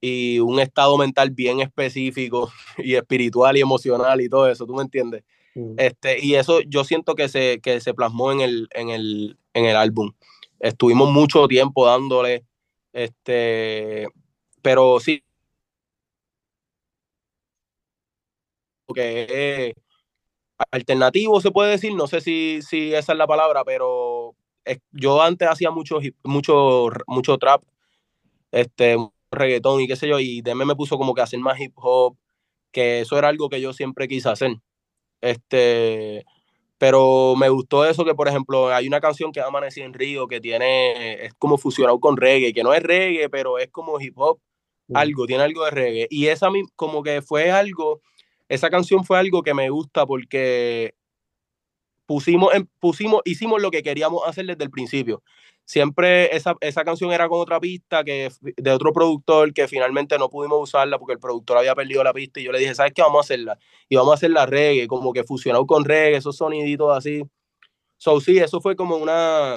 y 0.00 0.40
un 0.40 0.58
estado 0.58 0.98
mental 0.98 1.30
bien 1.30 1.60
específico 1.60 2.52
y 2.78 2.96
espiritual 2.96 3.56
y 3.56 3.60
emocional 3.60 4.20
y 4.20 4.28
todo 4.28 4.48
eso, 4.48 4.66
¿tú 4.66 4.74
me 4.74 4.82
entiendes? 4.82 5.22
Mm. 5.54 5.74
Este, 5.76 6.18
y 6.20 6.34
eso 6.34 6.60
yo 6.62 6.82
siento 6.82 7.14
que 7.14 7.28
se, 7.28 7.60
que 7.60 7.80
se 7.80 7.94
plasmó 7.94 8.32
en 8.32 8.40
el, 8.40 8.68
en, 8.72 8.90
el, 8.90 9.38
en 9.52 9.64
el 9.66 9.76
álbum. 9.76 10.12
Estuvimos 10.58 11.12
mucho 11.12 11.46
tiempo 11.46 11.86
dándole, 11.86 12.44
este, 12.92 14.08
pero 14.60 14.98
sí. 14.98 15.22
Que 18.92 19.68
es 19.68 19.74
alternativo, 20.70 21.40
se 21.40 21.50
puede 21.50 21.72
decir, 21.72 21.94
no 21.94 22.06
sé 22.06 22.20
si, 22.20 22.60
si 22.62 22.94
esa 22.94 23.12
es 23.12 23.18
la 23.18 23.26
palabra, 23.26 23.64
pero 23.64 24.34
yo 24.92 25.22
antes 25.22 25.48
hacía 25.48 25.70
mucho, 25.70 25.98
mucho, 26.22 26.88
mucho 27.06 27.38
trap, 27.38 27.62
este, 28.52 28.96
reggaetón 29.30 29.80
y 29.80 29.86
qué 29.86 29.96
sé 29.96 30.08
yo, 30.08 30.20
y 30.20 30.40
Deme 30.42 30.64
me 30.64 30.76
puso 30.76 30.96
como 30.96 31.14
que 31.14 31.22
hacer 31.22 31.40
más 31.40 31.60
hip 31.60 31.72
hop, 31.76 32.16
que 32.72 33.00
eso 33.00 33.18
era 33.18 33.28
algo 33.28 33.48
que 33.48 33.60
yo 33.60 33.72
siempre 33.72 34.08
quise 34.08 34.28
hacer. 34.28 34.56
Este, 35.20 36.24
pero 36.78 37.34
me 37.36 37.48
gustó 37.48 37.84
eso 37.84 38.04
que, 38.04 38.14
por 38.14 38.28
ejemplo, 38.28 38.68
hay 38.68 38.86
una 38.86 39.00
canción 39.00 39.32
que 39.32 39.40
Amanecí 39.40 39.80
en 39.80 39.94
Río 39.94 40.26
que 40.28 40.40
tiene, 40.40 41.24
es 41.24 41.34
como 41.34 41.56
fusionado 41.58 41.98
con 42.00 42.16
reggae, 42.16 42.52
que 42.52 42.62
no 42.62 42.74
es 42.74 42.82
reggae, 42.82 43.28
pero 43.30 43.58
es 43.58 43.70
como 43.70 44.00
hip 44.00 44.14
hop, 44.16 44.38
mm. 44.88 44.96
algo, 44.96 45.26
tiene 45.26 45.44
algo 45.44 45.64
de 45.64 45.70
reggae. 45.70 46.06
Y 46.10 46.26
esa 46.26 46.48
como 46.76 47.02
que 47.02 47.22
fue 47.22 47.50
algo, 47.50 48.00
esa 48.48 48.70
canción 48.70 49.04
fue 49.04 49.18
algo 49.18 49.42
que 49.42 49.54
me 49.54 49.70
gusta 49.70 50.06
porque 50.06 50.94
pusimos, 52.06 52.52
pusimos, 52.80 53.22
hicimos 53.24 53.62
lo 53.62 53.70
que 53.70 53.82
queríamos 53.82 54.22
hacer 54.26 54.46
desde 54.46 54.64
el 54.64 54.70
principio 54.70 55.22
siempre 55.64 56.34
esa, 56.36 56.56
esa, 56.60 56.84
canción 56.84 57.12
era 57.12 57.28
con 57.28 57.40
otra 57.40 57.60
pista 57.60 58.04
que 58.04 58.30
de 58.40 58.70
otro 58.70 58.92
productor 58.92 59.52
que 59.52 59.66
finalmente 59.68 60.18
no 60.18 60.28
pudimos 60.28 60.62
usarla 60.62 60.98
porque 60.98 61.14
el 61.14 61.18
productor 61.18 61.58
había 61.58 61.74
perdido 61.74 62.04
la 62.04 62.12
pista 62.12 62.40
y 62.40 62.44
yo 62.44 62.52
le 62.52 62.58
dije, 62.58 62.74
¿sabes 62.74 62.92
qué? 62.94 63.02
Vamos 63.02 63.18
a 63.18 63.20
hacerla. 63.20 63.58
Y 63.88 63.96
vamos 63.96 64.12
a 64.12 64.14
hacer 64.14 64.30
la 64.30 64.46
reggae, 64.46 64.86
como 64.86 65.12
que 65.12 65.24
fusionado 65.24 65.66
con 65.66 65.84
reggae, 65.84 66.16
esos 66.16 66.36
soniditos 66.36 66.96
así. 66.96 67.22
So, 67.98 68.20
sí, 68.20 68.38
eso 68.38 68.60
fue 68.60 68.76
como 68.76 68.96
una, 68.96 69.56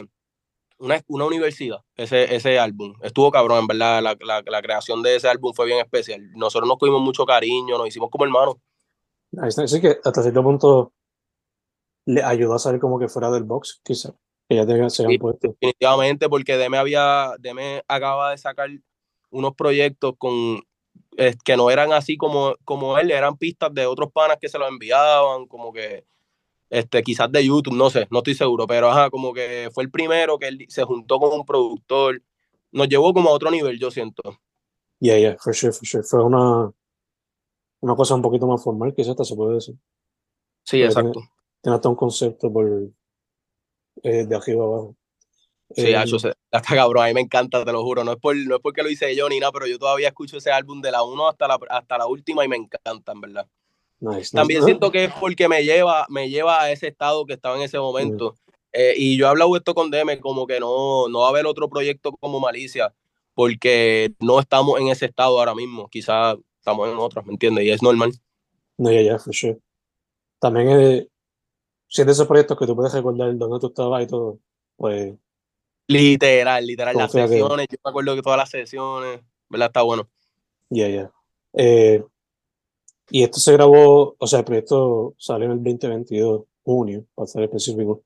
una, 0.78 1.02
una 1.08 1.26
universidad, 1.26 1.80
ese, 1.96 2.36
ese 2.36 2.60
álbum. 2.60 2.94
Estuvo 3.04 3.32
cabrón, 3.32 3.60
en 3.60 3.68
verdad, 3.68 4.02
la, 4.02 4.18
la, 4.22 4.44
la, 4.46 4.62
creación 4.62 5.02
de 5.02 5.16
ese 5.18 5.28
álbum 5.28 5.54
fue 5.54 5.66
bien 5.66 5.80
especial. 5.80 6.22
Nosotros 6.36 6.68
nos 6.68 6.78
cogimos 6.78 7.02
mucho 7.02 7.26
cariño, 7.26 7.78
nos 7.78 7.88
hicimos 7.88 8.10
como 8.10 8.26
hermanos. 8.26 8.56
Así 9.38 9.82
que 9.82 9.98
hasta 10.04 10.22
cierto 10.22 10.44
punto 10.44 10.94
le 12.06 12.24
ayudó 12.24 12.54
a 12.56 12.60
salir 12.60 12.80
como 12.80 12.98
que 13.00 13.10
fuera 13.10 13.30
del 13.30 13.44
box, 13.44 13.82
quizás. 13.84 14.14
Definitivamente, 14.50 16.30
porque 16.30 16.56
Deme 16.56 16.78
había, 16.78 17.34
Deme 17.40 17.84
acaba 17.88 18.32
de 18.32 18.38
sacar 18.38 18.70
unos 19.30 19.56
proyectos 19.56 20.14
con 20.18 20.62
que 21.44 21.58
no 21.58 21.70
eran 21.70 21.92
así 21.94 22.16
como, 22.16 22.56
como 22.64 22.98
él, 22.98 23.12
eran 23.12 23.38
pistas 23.38 23.74
de 23.74 23.86
otros 23.86 24.12
panas 24.12 24.38
que 24.40 24.50
se 24.50 24.58
lo 24.58 24.68
enviaban, 24.68 25.48
como 25.48 25.74
que 25.74 26.06
este, 26.70 27.02
quizás 27.02 27.32
de 27.32 27.46
YouTube, 27.46 27.76
no 27.76 27.90
sé, 27.90 28.08
no 28.12 28.20
estoy 28.20 28.36
seguro, 28.36 28.68
pero 28.68 28.90
ajá, 28.90 29.10
como 29.10 29.34
que 29.34 29.70
fue 29.74 29.84
el 29.84 29.92
primero 29.92 30.38
que 30.38 30.48
él 30.48 30.66
se 30.70 30.84
juntó 30.84 31.20
con 31.20 31.34
un 31.34 31.46
productor, 31.46 32.22
nos 32.72 32.88
llevó 32.88 33.14
como 33.14 33.30
a 33.30 33.34
otro 33.34 33.50
nivel, 33.50 33.80
yo 33.80 33.90
siento. 33.90 34.22
Yeah, 35.00 35.18
yeah, 35.18 35.38
for 35.40 35.56
sure, 35.56 35.74
for 35.74 35.86
sure. 35.86 36.04
Fue 36.04 36.24
una, 36.24 36.72
una 37.82 37.96
cosa 37.96 38.16
un 38.16 38.22
poquito 38.22 38.48
más 38.48 38.64
formal, 38.64 38.94
quizás 38.94 39.12
hasta 39.12 39.24
se 39.24 39.36
puede 39.36 39.56
decir. 39.56 39.76
Sí, 40.64 40.82
exacto. 40.82 41.22
Tiene, 41.62 41.76
hasta 41.76 41.90
un 41.90 41.96
concepto 41.96 42.52
por, 42.52 42.90
eh, 44.04 44.26
de 44.26 44.36
arriba 44.36 44.66
abajo. 44.66 44.96
Sí, 45.72 45.88
eh, 45.88 45.96
hasta 46.52 46.76
cabrón, 46.76 47.04
a 47.04 47.08
mí 47.08 47.14
me 47.14 47.22
encanta, 47.22 47.64
te 47.64 47.72
lo 47.72 47.84
juro. 47.84 48.04
No 48.04 48.14
es, 48.14 48.20
por, 48.20 48.36
no 48.36 48.56
es 48.56 48.62
porque 48.62 48.84
lo 48.84 48.90
hice 48.90 49.16
yo 49.16 49.30
ni 49.30 49.40
nada, 49.40 49.52
pero 49.52 49.68
yo 49.68 49.78
todavía 49.78 50.10
escucho 50.10 50.38
ese 50.38 50.52
álbum 50.52 50.82
de 50.82 50.92
la 50.92 51.04
1 51.04 51.28
hasta 51.28 51.48
la, 51.48 51.60
hasta 51.70 51.98
la 51.98 52.08
última 52.08 52.44
y 52.46 52.48
me 52.48 52.58
encanta, 52.58 53.12
en 53.12 53.22
verdad. 53.22 53.48
También 54.32 54.64
siento 54.64 54.92
que 54.92 55.06
es 55.06 55.14
porque 55.20 55.48
me 55.48 55.64
lleva, 55.64 56.06
me 56.10 56.30
lleva 56.30 56.62
a 56.62 56.72
ese 56.72 56.88
estado 56.88 57.26
que 57.26 57.34
estaba 57.34 57.56
en 57.56 57.64
ese 57.64 57.80
momento. 57.80 58.36
Eh, 58.72 58.94
y 58.96 59.18
yo 59.18 59.26
he 59.26 59.30
hablado 59.30 59.56
esto 59.56 59.74
con 59.74 59.90
Deme, 59.90 60.20
como 60.20 60.46
que 60.46 60.60
no, 60.60 61.08
no 61.10 61.20
va 61.20 61.28
a 61.28 61.30
haber 61.30 61.48
otro 61.48 61.68
proyecto 61.68 62.12
como 62.12 62.40
Malicia, 62.40 62.94
porque 63.34 64.14
no 64.20 64.40
estamos 64.40 64.80
en 64.80 64.90
ese 64.90 65.06
estado 65.06 65.40
ahora 65.40 65.56
mismo. 65.56 65.90
Quizás 65.90 66.38
estamos 66.68 66.90
en 66.90 66.98
otro, 66.98 67.24
¿me 67.24 67.32
entiendes? 67.32 67.64
Y 67.64 67.72
es 67.72 67.82
normal. 67.82 68.12
No, 68.78 68.92
ya, 68.92 69.02
ya, 69.02 69.18
for 69.18 69.34
sure. 69.34 69.58
También 70.40 70.70
es, 70.70 71.08
si 71.88 72.02
es 72.02 72.06
de 72.06 72.12
esos 72.12 72.28
proyectos 72.28 72.58
que 72.58 72.68
tú 72.68 72.76
puedes 72.76 72.94
recordar 72.94 73.36
dónde 73.38 73.60
tú 73.60 73.68
estabas 73.68 74.04
y 74.04 74.08
todo, 74.08 74.40
pues. 74.76 75.16
Literal, 75.88 76.68
literal, 76.68 76.98
las 76.98 77.12
sesiones, 77.12 77.68
yo 77.70 77.78
me 77.84 77.90
acuerdo 77.90 78.16
que 78.16 78.22
todas 78.22 78.38
las 78.38 78.50
sesiones, 78.50 79.22
¿verdad? 79.48 79.68
Está 79.68 79.82
bueno. 79.84 80.10
Ya, 80.70 80.90
ya. 80.90 81.12
Eh, 81.54 82.04
y 83.10 83.24
esto 83.24 83.40
se 83.40 83.54
grabó, 83.54 84.18
o 84.20 84.28
sea, 84.28 84.40
el 84.40 84.46
proyecto 84.46 85.16
salió 85.18 85.46
en 85.46 85.54
el 85.54 85.64
2022, 85.64 86.44
junio, 86.64 87.06
para 87.16 87.28
ser 87.28 87.44
específico. 87.44 88.04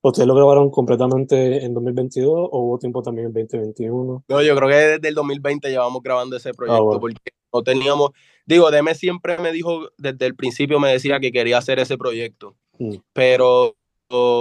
¿Ustedes 0.00 0.26
lo 0.26 0.34
grabaron 0.34 0.68
completamente 0.68 1.64
en 1.64 1.72
2022 1.74 2.48
o 2.50 2.58
hubo 2.58 2.78
tiempo 2.80 3.00
también 3.02 3.28
en 3.28 3.32
2021? 3.32 4.24
No, 4.26 4.42
yo 4.42 4.56
creo 4.56 4.68
que 4.68 4.74
desde 4.74 5.08
el 5.08 5.14
2020 5.14 5.70
llevamos 5.70 6.02
grabando 6.02 6.36
ese 6.36 6.48
ah, 6.48 6.54
proyecto 6.54 6.98
porque 6.98 7.32
no 7.52 7.62
teníamos, 7.62 8.10
digo, 8.46 8.70
Deme 8.70 8.94
siempre 8.94 9.38
me 9.38 9.52
dijo, 9.52 9.90
desde 9.98 10.26
el 10.26 10.34
principio 10.34 10.80
me 10.80 10.90
decía 10.90 11.20
que 11.20 11.32
quería 11.32 11.58
hacer 11.58 11.78
ese 11.78 11.98
proyecto. 11.98 12.56
Mm. 12.78 12.96
Pero 13.12 13.76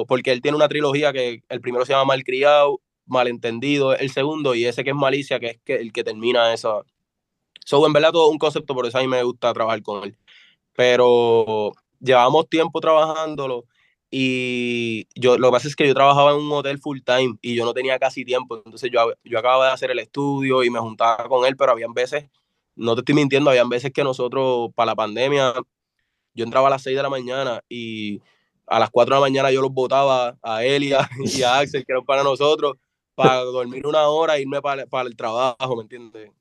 porque 0.07 0.31
él 0.31 0.41
tiene 0.41 0.57
una 0.57 0.67
trilogía 0.67 1.13
que 1.13 1.43
el 1.47 1.61
primero 1.61 1.85
se 1.85 1.93
llama 1.93 2.05
Malcriado, 2.05 2.81
Malentendido, 3.05 3.95
el 3.95 4.11
segundo, 4.11 4.53
y 4.53 4.65
ese 4.65 4.83
que 4.83 4.89
es 4.89 4.95
Malicia, 4.95 5.39
que 5.39 5.47
es 5.47 5.59
que, 5.63 5.75
el 5.75 5.93
que 5.93 6.03
termina 6.03 6.53
esa. 6.53 6.81
So, 7.65 7.85
en 7.85 7.93
verdad, 7.93 8.11
todo 8.11 8.29
un 8.29 8.37
concepto, 8.37 8.73
por 8.73 8.85
eso 8.85 8.97
a 8.97 9.01
mí 9.01 9.07
me 9.07 9.23
gusta 9.23 9.53
trabajar 9.53 9.81
con 9.81 10.03
él. 10.03 10.17
Pero 10.75 11.71
llevamos 11.99 12.49
tiempo 12.49 12.81
trabajándolo 12.81 13.65
y 14.09 15.07
yo 15.15 15.37
lo 15.37 15.47
que 15.47 15.51
pasa 15.51 15.67
es 15.69 15.75
que 15.75 15.87
yo 15.87 15.93
trabajaba 15.93 16.31
en 16.31 16.37
un 16.37 16.51
hotel 16.51 16.79
full 16.79 16.99
time 17.05 17.37
y 17.41 17.55
yo 17.55 17.63
no 17.63 17.73
tenía 17.73 17.97
casi 17.97 18.25
tiempo. 18.25 18.61
Entonces 18.65 18.91
yo, 18.91 19.13
yo 19.23 19.39
acababa 19.39 19.67
de 19.67 19.73
hacer 19.73 19.89
el 19.91 19.99
estudio 19.99 20.63
y 20.63 20.69
me 20.69 20.79
juntaba 20.79 21.29
con 21.29 21.45
él, 21.45 21.55
pero 21.55 21.71
habían 21.71 21.93
veces, 21.93 22.25
no 22.75 22.95
te 22.95 23.01
estoy 23.01 23.15
mintiendo, 23.15 23.49
habían 23.49 23.69
veces 23.69 23.91
que 23.91 24.03
nosotros, 24.03 24.69
para 24.75 24.91
la 24.91 24.95
pandemia, 24.95 25.53
yo 26.33 26.45
entraba 26.45 26.67
a 26.67 26.71
las 26.71 26.83
6 26.83 26.95
de 26.95 27.03
la 27.03 27.09
mañana 27.09 27.61
y 27.69 28.21
a 28.67 28.79
las 28.79 28.89
4 28.89 29.15
de 29.15 29.19
la 29.19 29.25
mañana 29.25 29.51
yo 29.51 29.61
los 29.61 29.71
botaba 29.71 30.37
a 30.41 30.63
él 30.63 30.83
y 30.83 30.93
a, 31.43 31.57
Axel, 31.59 31.85
que 31.85 31.91
eran 31.91 32.05
para 32.05 32.23
nosotros, 32.23 32.77
para 33.15 33.35
dormir 33.43 33.85
una 33.85 34.07
hora 34.07 34.37
e 34.37 34.41
irme 34.41 34.61
para, 34.61 34.85
para 34.85 35.07
el 35.07 35.15
trabajo, 35.15 35.75
¿me 35.75 35.83
entiendes? 35.83 36.31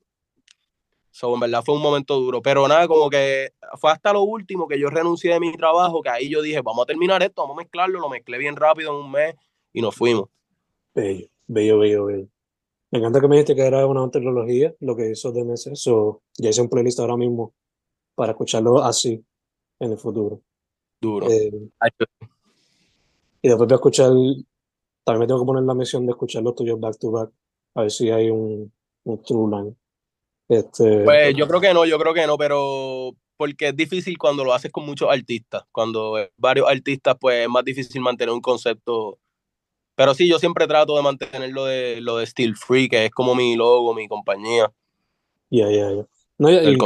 So, 1.12 1.34
en 1.34 1.40
verdad 1.40 1.62
fue 1.64 1.75
un 1.75 1.82
momento 1.82 2.18
duro, 2.20 2.40
pero 2.40 2.66
nada, 2.68 2.87
como 2.87 3.10
que 3.10 3.52
fue 3.78 3.90
hasta 3.90 4.12
lo 4.12 4.22
último 4.22 4.68
que 4.68 4.78
yo 4.78 4.88
renuncié 4.88 5.32
de 5.32 5.40
mi 5.40 5.52
trabajo, 5.52 6.02
que 6.02 6.08
ahí 6.08 6.30
yo 6.30 6.40
dije, 6.40 6.60
vamos 6.62 6.84
a 6.84 6.87
terminar 6.87 7.22
esto, 7.22 7.42
vamos 7.42 7.56
a 7.56 7.62
mezclarlo, 7.62 7.99
lo 7.99 8.08
mezclé 8.08 8.38
bien 8.38 8.54
rápido 8.54 8.92
en 8.92 9.04
un 9.04 9.10
mes 9.10 9.34
y 9.72 9.82
nos 9.82 9.94
fuimos. 9.94 10.28
Bello, 10.94 11.26
bello, 11.46 11.78
bello, 11.78 12.04
bello. 12.06 12.28
Me 12.90 12.99
encanta 12.99 13.20
que 13.20 13.28
me 13.28 13.37
dijiste 13.37 13.54
que 13.54 13.66
era 13.66 13.87
una 13.87 14.11
tecnología, 14.11 14.75
lo 14.80 14.97
que 14.97 15.11
hizo 15.11 15.30
DMS, 15.30 15.70
so, 15.75 16.23
ya 16.37 16.50
hice 16.50 16.61
un 16.61 16.68
playlist 16.68 16.99
ahora 16.99 17.16
mismo 17.16 17.54
para 18.14 18.32
escucharlo 18.32 18.82
así, 18.82 19.25
en 19.78 19.92
el 19.92 19.99
futuro. 19.99 20.42
Duro. 21.00 21.30
Eh, 21.30 21.52
y 23.42 23.49
después 23.49 23.68
voy 23.68 23.73
a 23.73 23.76
escuchar, 23.76 24.09
también 25.04 25.20
me 25.20 25.26
tengo 25.26 25.40
que 25.40 25.47
poner 25.47 25.62
la 25.62 25.75
misión 25.75 26.04
de 26.04 26.12
escuchar 26.12 26.42
los 26.42 26.54
tuyos 26.54 26.80
back 26.80 26.99
to 26.99 27.11
back, 27.11 27.30
a 27.76 27.82
ver 27.82 27.90
si 27.90 28.11
hay 28.11 28.28
un, 28.28 28.73
un 29.04 29.23
true 29.23 29.50
line. 29.50 29.76
Este, 30.49 31.04
pues 31.04 31.35
yo 31.37 31.47
creo 31.47 31.61
que 31.61 31.73
no, 31.73 31.87
yo 31.87 31.97
creo 31.97 32.12
que 32.12 32.26
no, 32.26 32.37
pero 32.37 33.12
porque 33.37 33.68
es 33.68 33.76
difícil 33.76 34.18
cuando 34.18 34.44
lo 34.44 34.52
haces 34.52 34.73
con 34.73 34.85
muchos 34.85 35.09
artistas. 35.09 35.62
Cuando 35.73 36.16
varios 36.37 36.68
artistas, 36.68 37.16
pues 37.18 37.44
es 37.44 37.49
más 37.49 37.64
difícil 37.64 38.02
mantener 38.02 38.35
un 38.35 38.40
concepto 38.40 39.18
Pero 40.00 40.14
sí, 40.14 40.26
yo 40.26 40.38
siempre 40.38 40.66
trato 40.66 40.97
de 40.97 41.02
mantener 41.02 41.50
lo 41.50 41.66
de, 41.66 42.00
lo 42.00 42.16
de 42.16 42.26
Steel 42.26 42.57
Free, 42.57 42.88
que 42.88 43.04
es 43.04 43.11
como 43.11 43.35
mi 43.35 43.54
logo, 43.54 43.92
mi 43.92 44.09
compañía. 44.09 44.73
Ya, 45.50 45.71
ya, 45.71 45.92
ya. 45.92 46.07
No, 46.38 46.50
ya, 46.50 46.62
y 46.62 46.78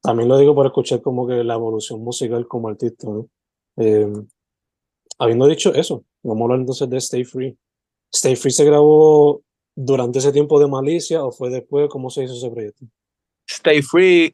también 0.00 0.28
lo 0.28 0.38
digo 0.38 0.54
por 0.54 0.64
escuchar 0.66 1.02
como 1.02 1.26
que 1.26 1.42
la 1.42 1.54
evolución 1.54 1.98
musical 1.98 2.46
como 2.46 2.68
artista, 2.68 3.08
¿no? 3.08 3.28
Eh, 3.76 4.06
habiendo 5.18 5.48
dicho 5.48 5.74
eso, 5.74 6.04
vamos 6.22 6.42
a 6.42 6.44
hablar 6.44 6.60
entonces 6.60 6.88
de 6.88 6.96
Stay 6.98 7.24
Free. 7.24 7.58
Stay 8.12 8.36
Free 8.36 8.52
se 8.52 8.66
grabó 8.66 9.42
durante 9.74 10.20
ese 10.20 10.30
tiempo 10.30 10.60
de 10.60 10.68
Malicia 10.68 11.24
o 11.24 11.32
fue 11.32 11.50
después? 11.50 11.88
¿Cómo 11.90 12.08
se 12.08 12.22
hizo 12.22 12.34
ese 12.34 12.50
proyecto? 12.50 12.86
Stay 13.48 13.82
Free, 13.82 14.32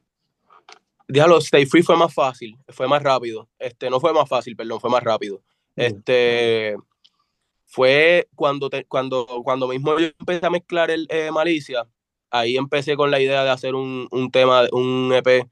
dígalo, 1.07 1.39
Stay 1.39 1.65
Free 1.65 1.81
fue 1.81 1.97
más 1.97 2.13
fácil, 2.13 2.55
fue 2.67 2.87
más 2.87 3.01
rápido. 3.01 3.49
Este, 3.57 3.89
no 3.89 3.99
fue 3.99 4.13
más 4.13 4.29
fácil, 4.29 4.55
perdón, 4.55 4.79
fue 4.79 4.91
más 4.91 5.03
rápido. 5.03 5.41
Este, 5.75 6.75
fue 7.69 8.27
cuando, 8.35 8.69
cuando, 8.87 9.27
cuando 9.43 9.67
mismo 9.67 9.97
yo 9.99 10.07
empecé 10.19 10.45
a 10.45 10.49
mezclar 10.49 10.89
el 10.89 11.05
eh, 11.09 11.29
Malicia, 11.31 11.87
ahí 12.31 12.57
empecé 12.57 12.95
con 12.95 13.11
la 13.11 13.21
idea 13.21 13.43
de 13.43 13.51
hacer 13.51 13.75
un, 13.75 14.07
un 14.09 14.31
tema, 14.31 14.63
un 14.71 15.13
EP, 15.13 15.47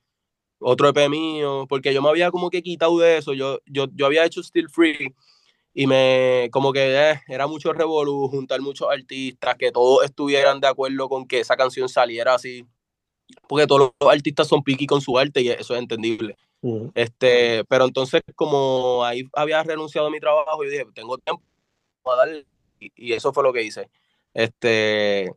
otro 0.57 0.89
EP 0.89 1.09
mío, 1.09 1.67
porque 1.69 1.93
yo 1.93 2.01
me 2.01 2.09
había 2.09 2.31
como 2.31 2.49
que 2.49 2.63
quitado 2.63 2.97
de 2.97 3.17
eso, 3.17 3.33
yo, 3.33 3.59
yo, 3.67 3.85
yo 3.93 4.07
había 4.07 4.25
hecho 4.25 4.41
Still 4.41 4.67
Free 4.67 5.13
y 5.75 5.85
me, 5.85 6.49
como 6.51 6.73
que 6.73 7.11
eh, 7.11 7.21
era 7.27 7.45
mucho 7.45 7.71
revolú, 7.71 8.27
juntar 8.29 8.61
muchos 8.61 8.89
artistas, 8.89 9.55
que 9.55 9.71
todos 9.71 10.03
estuvieran 10.03 10.59
de 10.59 10.67
acuerdo 10.67 11.07
con 11.09 11.27
que 11.27 11.41
esa 11.41 11.55
canción 11.55 11.87
saliera 11.87 12.33
así, 12.33 12.65
porque 13.47 13.67
todos 13.67 13.91
los 14.01 14.11
artistas 14.11 14.47
son 14.47 14.63
piqui 14.63 14.87
con 14.87 15.01
su 15.01 15.19
arte 15.19 15.41
y 15.41 15.49
eso 15.49 15.75
es 15.75 15.79
entendible. 15.79 16.35
este, 16.95 17.63
pero 17.65 17.85
entonces 17.85 18.23
como 18.33 19.03
ahí 19.05 19.23
había 19.33 19.61
renunciado 19.61 20.07
a 20.07 20.09
mi 20.09 20.19
trabajo, 20.19 20.63
y 20.63 20.69
dije, 20.71 20.85
tengo 20.95 21.19
tiempo 21.19 21.43
a 22.13 22.17
darle, 22.17 22.45
y, 22.79 23.13
eso 23.13 23.33
fue 23.33 23.43
lo 23.43 23.53
que 23.53 23.63
hice. 23.63 23.89
Este, 24.33 25.31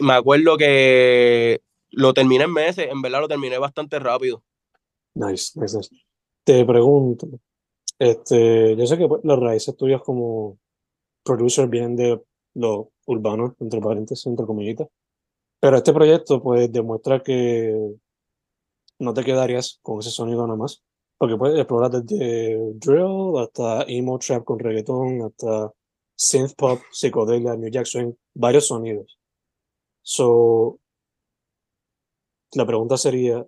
me 0.00 0.12
acuerdo 0.14 0.56
que 0.56 1.60
lo 1.90 2.14
terminé 2.14 2.44
en 2.44 2.52
meses, 2.52 2.88
en 2.90 3.02
verdad 3.02 3.20
lo 3.20 3.28
terminé 3.28 3.58
bastante 3.58 3.98
rápido. 3.98 4.42
Nice, 5.14 5.58
nice, 5.58 5.76
nice. 5.76 5.90
Te 6.44 6.64
pregunto, 6.64 7.28
este, 7.98 8.76
yo 8.76 8.86
sé 8.86 8.98
que 8.98 9.08
pues, 9.08 9.22
las 9.24 9.38
raíces 9.38 9.76
tuyas 9.76 10.02
como 10.02 10.58
producer 11.24 11.68
vienen 11.68 11.96
de 11.96 12.22
lo 12.54 12.92
urbano, 13.06 13.56
entre 13.60 13.80
paréntesis, 13.80 14.26
entre 14.26 14.46
comillitas, 14.46 14.88
pero 15.60 15.76
este 15.76 15.92
proyecto 15.92 16.42
pues 16.42 16.70
demuestra 16.70 17.22
que 17.22 17.74
no 18.98 19.14
te 19.14 19.24
quedarías 19.24 19.78
con 19.82 19.98
ese 20.00 20.10
sonido 20.10 20.46
nada 20.46 20.56
más, 20.56 20.82
porque 21.18 21.36
puedes 21.36 21.58
explorar 21.58 21.90
desde 21.90 22.72
drill 22.74 23.38
hasta 23.38 23.84
emo 23.88 24.18
trap 24.18 24.44
con 24.44 24.58
reggaeton, 24.58 25.22
hasta 25.22 25.72
synth 26.14 26.54
pop, 26.56 26.80
psicodelia, 26.90 27.56
New 27.56 27.70
Jack 27.70 27.86
Swing, 27.86 28.12
varios 28.34 28.66
sonidos. 28.66 29.18
So, 30.02 30.78
la 32.52 32.66
pregunta 32.66 32.96
sería, 32.96 33.46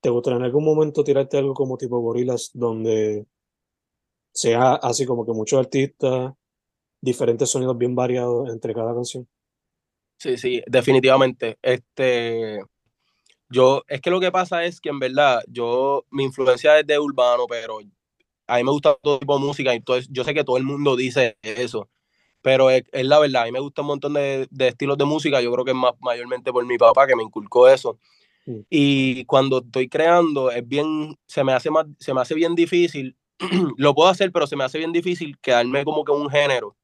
¿te 0.00 0.10
gustaría 0.10 0.38
en 0.38 0.44
algún 0.44 0.64
momento 0.64 1.04
tirarte 1.04 1.38
algo 1.38 1.54
como 1.54 1.76
tipo 1.76 2.00
gorilas 2.00 2.50
donde 2.54 3.26
sea 4.32 4.74
así 4.74 5.06
como 5.06 5.26
que 5.26 5.32
muchos 5.32 5.58
artistas, 5.58 6.32
diferentes 7.00 7.50
sonidos 7.50 7.76
bien 7.76 7.94
variados 7.94 8.48
entre 8.50 8.74
cada 8.74 8.94
canción? 8.94 9.28
Sí, 10.18 10.36
sí, 10.36 10.62
definitivamente. 10.66 11.58
Este, 11.62 12.60
yo, 13.50 13.82
es 13.88 14.00
que 14.00 14.10
lo 14.10 14.20
que 14.20 14.32
pasa 14.32 14.64
es 14.64 14.80
que 14.80 14.88
en 14.88 14.98
verdad, 14.98 15.42
yo, 15.48 16.04
mi 16.10 16.24
influencia 16.24 16.78
es 16.78 16.86
de 16.86 16.98
urbano, 16.98 17.46
pero 17.48 17.78
a 18.46 18.56
mí 18.56 18.64
me 18.64 18.70
gusta 18.70 18.96
todo 19.02 19.18
tipo 19.18 19.38
de 19.38 19.44
música, 19.44 19.74
entonces 19.74 20.08
yo 20.10 20.24
sé 20.24 20.34
que 20.34 20.44
todo 20.44 20.56
el 20.56 20.64
mundo 20.64 20.96
dice 20.96 21.36
eso, 21.42 21.88
pero 22.42 22.70
es, 22.70 22.84
la 22.92 23.18
verdad, 23.18 23.42
a 23.42 23.44
mí 23.46 23.52
me 23.52 23.60
gusta 23.60 23.82
un 23.82 23.88
montón 23.88 24.14
de, 24.14 24.48
de, 24.50 24.68
estilos 24.68 24.96
de 24.96 25.04
música, 25.04 25.40
yo 25.40 25.52
creo 25.52 25.64
que 25.64 25.72
es 25.72 25.76
más 25.76 25.92
mayormente 26.00 26.52
por 26.52 26.64
mi 26.64 26.78
papá 26.78 27.06
que 27.06 27.16
me 27.16 27.22
inculcó 27.22 27.68
eso. 27.68 27.98
Y 28.68 29.24
cuando 29.26 29.58
estoy 29.58 29.88
creando, 29.88 30.50
es 30.50 30.66
bien, 30.66 31.16
se 31.26 31.44
me 31.44 31.52
hace 31.52 31.70
más, 31.70 31.86
se 31.98 32.14
me 32.14 32.20
hace 32.20 32.34
bien 32.34 32.54
difícil, 32.54 33.16
lo 33.76 33.94
puedo 33.94 34.08
hacer, 34.08 34.32
pero 34.32 34.46
se 34.46 34.56
me 34.56 34.64
hace 34.64 34.78
bien 34.78 34.92
difícil 34.92 35.38
quedarme 35.38 35.84
como 35.84 36.04
que 36.04 36.12
un 36.12 36.28
género. 36.30 36.76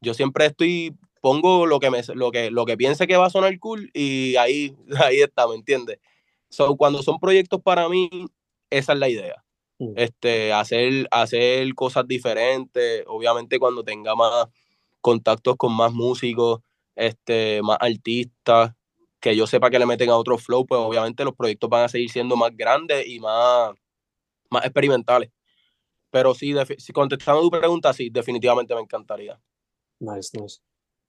Yo 0.00 0.14
siempre 0.14 0.46
estoy, 0.46 0.96
pongo 1.24 1.64
lo 1.64 1.80
que, 1.80 1.90
me, 1.90 2.02
lo 2.14 2.30
que, 2.30 2.50
lo 2.50 2.66
que 2.66 2.76
piense 2.76 3.06
que 3.06 3.16
va 3.16 3.24
a 3.24 3.30
sonar 3.30 3.58
cool 3.58 3.90
y 3.94 4.36
ahí, 4.36 4.76
ahí 5.02 5.22
está, 5.22 5.48
¿me 5.48 5.54
entiendes? 5.54 5.98
So, 6.50 6.76
cuando 6.76 7.02
son 7.02 7.18
proyectos 7.18 7.62
para 7.62 7.88
mí, 7.88 8.10
esa 8.68 8.92
es 8.92 8.98
la 8.98 9.08
idea. 9.08 9.42
Este, 9.96 10.52
hacer, 10.52 11.08
hacer 11.10 11.74
cosas 11.74 12.06
diferentes, 12.06 13.04
obviamente 13.06 13.58
cuando 13.58 13.82
tenga 13.82 14.14
más 14.14 14.48
contactos 15.00 15.56
con 15.56 15.74
más 15.74 15.94
músicos, 15.94 16.60
este, 16.94 17.62
más 17.62 17.78
artistas, 17.80 18.74
que 19.18 19.34
yo 19.34 19.46
sepa 19.46 19.70
que 19.70 19.78
le 19.78 19.86
meten 19.86 20.10
a 20.10 20.18
otro 20.18 20.36
flow, 20.36 20.66
pues 20.66 20.78
obviamente 20.78 21.24
los 21.24 21.34
proyectos 21.34 21.70
van 21.70 21.84
a 21.84 21.88
seguir 21.88 22.10
siendo 22.10 22.36
más 22.36 22.50
grandes 22.54 23.08
y 23.08 23.18
más, 23.18 23.72
más 24.50 24.64
experimentales. 24.66 25.30
Pero 26.10 26.34
sí, 26.34 26.54
si 26.76 26.92
contestando 26.92 27.40
tu 27.40 27.50
pregunta, 27.50 27.94
sí, 27.94 28.10
definitivamente 28.10 28.74
me 28.74 28.82
encantaría. 28.82 29.40
Nice, 30.00 30.38
nice. 30.38 30.60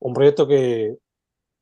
Un 0.05 0.13
proyecto 0.13 0.47
que... 0.47 0.97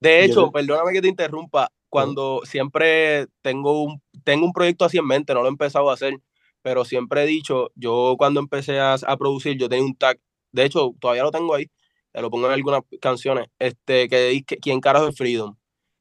De 0.01 0.25
hecho, 0.25 0.51
perdóname 0.51 0.91
que 0.91 1.01
te 1.01 1.07
interrumpa, 1.07 1.69
cuando 1.87 2.41
siempre 2.43 3.27
tengo 3.41 3.83
un, 3.83 4.01
tengo 4.25 4.45
un 4.45 4.51
proyecto 4.51 4.83
así 4.83 4.97
en 4.97 5.07
mente, 5.07 5.33
no 5.33 5.39
lo 5.41 5.47
he 5.47 5.49
empezado 5.49 5.89
a 5.89 5.93
hacer, 5.93 6.19
pero 6.61 6.83
siempre 6.83 7.23
he 7.23 7.25
dicho, 7.25 7.71
yo 7.75 8.15
cuando 8.17 8.41
empecé 8.41 8.79
a, 8.79 8.95
a 8.95 9.17
producir, 9.17 9.57
yo 9.57 9.69
tenía 9.69 9.85
un 9.85 9.95
tag, 9.95 10.19
de 10.51 10.65
hecho, 10.65 10.93
todavía 10.99 11.23
lo 11.23 11.31
tengo 11.31 11.55
ahí, 11.55 11.67
te 12.11 12.21
lo 12.21 12.29
pongo 12.29 12.47
en 12.47 12.53
algunas 12.53 12.81
canciones, 12.99 13.47
este, 13.59 14.09
que 14.09 14.27
dice, 14.27 14.57
¿quién 14.61 14.81
carajo 14.81 15.07
es 15.07 15.15
Freedom? 15.15 15.55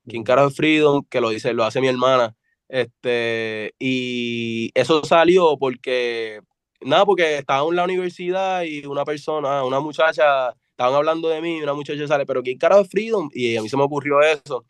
King 0.09 0.25
Carajo 0.25 0.51
Freedom, 0.51 1.05
que 1.09 1.21
lo 1.21 1.31
dice, 1.31 1.53
lo 1.53 1.65
hace 1.65 1.81
mi 1.81 1.87
hermana. 1.87 2.35
Este, 2.69 3.73
y 3.79 4.71
eso 4.75 5.05
salió 5.05 5.57
porque, 5.59 6.41
nada, 6.81 7.05
porque 7.05 7.39
estaba 7.39 7.69
en 7.69 7.77
la 7.77 7.85
universidad 7.85 8.63
y 8.63 8.85
una 8.87 9.05
persona, 9.05 9.65
una 9.65 9.79
muchacha, 9.79 10.55
estaban 10.73 10.95
hablando 10.95 11.29
de 11.29 11.41
mí, 11.41 11.59
y 11.59 11.63
una 11.63 11.75
muchacha 11.75 12.07
sale, 12.07 12.27
pero 12.27 12.43
King 12.43 12.59
Carajo 12.59 12.85
Freedom, 12.85 13.31
y 13.33 13.57
a 13.57 13.63
mí 13.63 13.69
se 13.69 13.77
me 13.77 13.85
ocurrió 13.85 14.21
eso. 14.21 14.65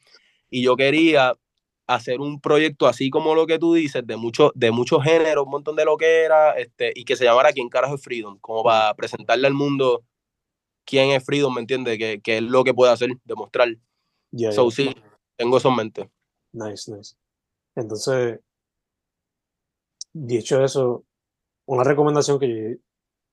Y 0.51 0.63
yo 0.63 0.77
quería 0.77 1.35
hacer 1.87 2.21
un 2.21 2.41
proyecto 2.41 2.87
así 2.87 3.11
como 3.11 3.35
lo 3.35 3.47
que 3.47 3.59
tú 3.59 3.75
dices, 3.75 4.07
de 4.07 4.17
muchos 4.17 4.53
de 4.55 4.71
muchos 4.71 5.03
géneros, 5.03 5.45
un 5.45 5.51
montón 5.51 5.77
de 5.77 5.85
lo 5.85 5.97
que 5.97 6.23
era, 6.23 6.53
este, 6.53 6.93
y 6.95 7.05
que 7.05 7.17
se 7.17 7.25
llamara 7.25 7.53
Quién 7.53 7.69
carajo 7.69 7.95
es 7.95 8.03
Freedom, 8.03 8.39
como 8.41 8.63
para 8.63 8.95
presentarle 8.95 9.47
al 9.47 9.55
mundo 9.55 10.05
quién 10.85 11.11
es 11.11 11.25
Freedom, 11.25 11.55
¿me 11.55 11.61
entiendes? 11.61 11.99
Que, 11.99 12.21
que, 12.21 12.39
es 12.39 12.43
lo 12.43 12.65
que 12.65 12.75
puede 12.75 12.93
hacer, 12.93 13.11
demostrar. 13.25 13.69
so, 14.53 14.71
sí, 14.71 14.95
tengo 15.37 15.57
eso 15.57 15.69
en 15.69 15.77
mente. 15.77 16.11
Nice, 16.53 16.93
nice. 16.93 17.17
Entonces, 17.75 18.41
dicho 20.13 20.63
eso, 20.63 21.05
una 21.67 21.85
recomendación 21.85 22.39
que 22.39 22.79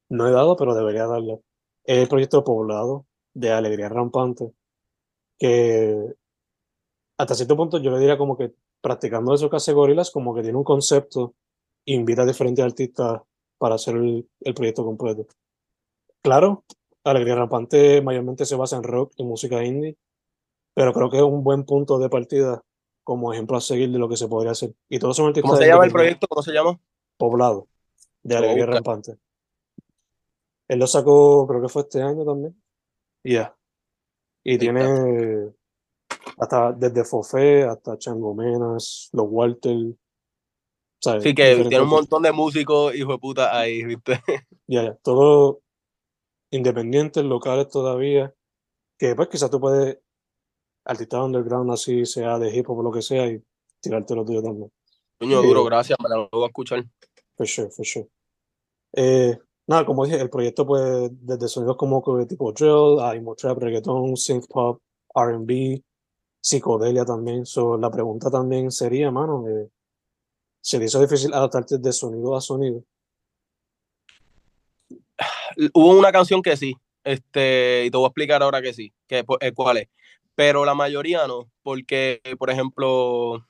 no 0.10 0.28
he 0.28 0.32
dado, 0.32 0.56
pero 0.56 0.74
debería 0.74 1.06
darle, 1.06 1.34
es 1.34 1.40
el 1.90 2.08
proyecto 2.08 2.44
Poblado 2.44 3.08
de 3.34 3.52
Alegría 3.52 3.90
Rampante, 3.90 4.52
que 5.40 6.14
hasta 7.18 7.34
cierto 7.34 7.58
punto 7.58 7.80
yo 7.80 7.90
le 7.90 7.98
diría 7.98 8.16
como 8.16 8.38
que 8.38 8.54
practicando 8.80 9.34
eso 9.34 9.50
que 9.50 9.56
hace 9.56 9.74
Gorilas, 9.74 10.12
como 10.12 10.36
que 10.36 10.44
tiene 10.44 10.58
un 10.58 10.64
concepto, 10.64 11.34
invita 11.86 12.22
a 12.22 12.26
diferentes 12.28 12.64
artistas 12.64 13.22
para 13.58 13.76
hacer 13.76 13.96
el, 13.96 14.30
el 14.42 14.54
proyecto 14.54 14.86
completo. 14.86 15.26
Claro, 16.22 16.64
Alegría 17.04 17.36
Rampante 17.36 18.04
mayormente 18.04 18.46
se 18.46 18.56
basa 18.56 18.78
en 18.78 18.84
rock 18.84 19.14
y 19.18 19.24
música 19.24 19.64
indie, 19.64 19.98
pero 20.76 20.94
creo 20.94 21.10
que 21.10 21.18
es 21.18 21.24
un 21.24 21.44
buen 21.44 21.64
punto 21.64 21.98
de 21.98 22.10
partida 22.10 22.62
como 23.04 23.34
ejemplo 23.34 23.58
a 23.58 23.62
seguir 23.62 23.90
de 23.90 23.98
lo 23.98 24.08
que 24.08 24.16
se 24.16 24.28
podría 24.28 24.52
hacer. 24.52 24.76
Y 24.90 25.00
todos 25.00 25.18
son 25.18 25.34
¿Cómo 25.34 25.56
se 25.56 25.66
llama 25.66 25.86
el 25.86 25.92
proyecto? 25.92 26.28
¿Cómo 26.28 26.44
se 26.44 26.52
llama? 26.52 26.80
Poblado, 27.18 27.68
de 28.22 28.38
Alegría 28.38 28.68
Rampante. 28.68 29.18
Él 30.70 30.80
lo 30.80 30.88
sacó, 30.88 31.48
creo 31.48 31.62
que 31.62 31.68
fue 31.68 31.82
este 31.82 32.02
año 32.02 32.24
también. 32.24 32.56
Ya. 33.24 33.56
Y 34.44 34.58
tiene 34.58 35.52
hasta 36.38 36.72
desde 36.72 37.04
Fofé 37.04 37.64
hasta 37.64 37.98
Chango 37.98 38.34
Menas, 38.36 39.10
los 39.12 39.26
Walter. 39.28 39.76
Sí, 41.02 41.34
que 41.34 41.56
tiene 41.56 41.82
un 41.82 41.90
montón 41.90 42.24
de 42.24 42.32
músicos, 42.32 42.94
hijo 42.94 43.14
de 43.14 43.18
puta, 43.18 43.58
ahí, 43.58 43.84
¿viste? 43.84 44.22
Ya, 44.68 44.84
ya. 44.84 44.96
Todos 45.02 45.58
independientes, 46.52 47.24
locales 47.24 47.70
todavía. 47.70 48.34
Que 49.00 49.16
pues 49.16 49.30
quizás 49.30 49.50
tú 49.50 49.60
puedes 49.60 49.98
artista 50.86 51.24
underground 51.24 51.72
así, 51.72 52.06
sea 52.06 52.38
de 52.38 52.56
hip 52.56 52.70
hop 52.70 52.80
o 52.80 52.84
lo 52.84 52.92
que 52.92 53.02
sea, 53.02 53.26
y 53.28 53.42
tirarte 53.82 54.16
lo 54.16 54.24
tuyo 54.24 54.44
también. 54.44 54.72
Coño, 55.18 55.42
duro, 55.42 55.64
gracias, 55.64 55.98
me 56.02 56.10
lo 56.10 56.30
voy 56.32 56.44
a 56.44 56.48
escuchar. 56.48 56.86
For 57.36 57.48
sure, 57.48 57.72
for 57.72 57.86
sure. 57.86 58.08
Eh, 58.94 59.38
nada, 59.70 59.86
como 59.86 60.04
dije, 60.04 60.20
el 60.20 60.32
proyecto 60.32 60.66
pues 60.66 61.12
desde 61.22 61.48
sonidos 61.48 61.78
como 61.78 62.02
tipo 62.28 62.52
drill, 62.52 63.00
a 63.02 63.16
emo 63.16 63.36
trap, 63.36 63.60
reggaeton, 63.60 64.18
synth 64.18 64.48
pop, 64.48 64.82
R&B, 65.14 65.84
psicodelia 66.42 67.06
también. 67.06 67.46
So, 67.46 67.78
la 67.78 67.92
pregunta 67.92 68.32
también 68.32 68.72
sería, 68.72 69.12
mano, 69.12 69.48
eh, 69.48 69.70
¿se 70.60 70.80
te 70.80 70.86
hizo 70.86 71.00
difícil 71.00 71.32
adaptarte 71.34 71.78
de 71.78 71.94
sonido 71.94 72.36
a 72.36 72.42
sonido? 72.42 72.84
Hubo 75.74 76.00
una 76.00 76.12
canción 76.12 76.42
que 76.42 76.58
sí, 76.58 76.76
este, 77.04 77.86
y 77.86 77.92
te 77.92 77.98
voy 77.98 78.06
a 78.06 78.08
explicar 78.08 78.42
ahora 78.42 78.64
que 78.64 78.74
sí, 78.74 78.92
que, 79.08 79.24
eh, 79.40 79.52
cuál 79.54 79.78
es. 79.78 79.88
Pero 80.34 80.66
la 80.66 80.74
mayoría 80.74 81.28
no, 81.28 81.48
porque, 81.62 82.22
por 82.40 82.50
ejemplo, 82.50 83.46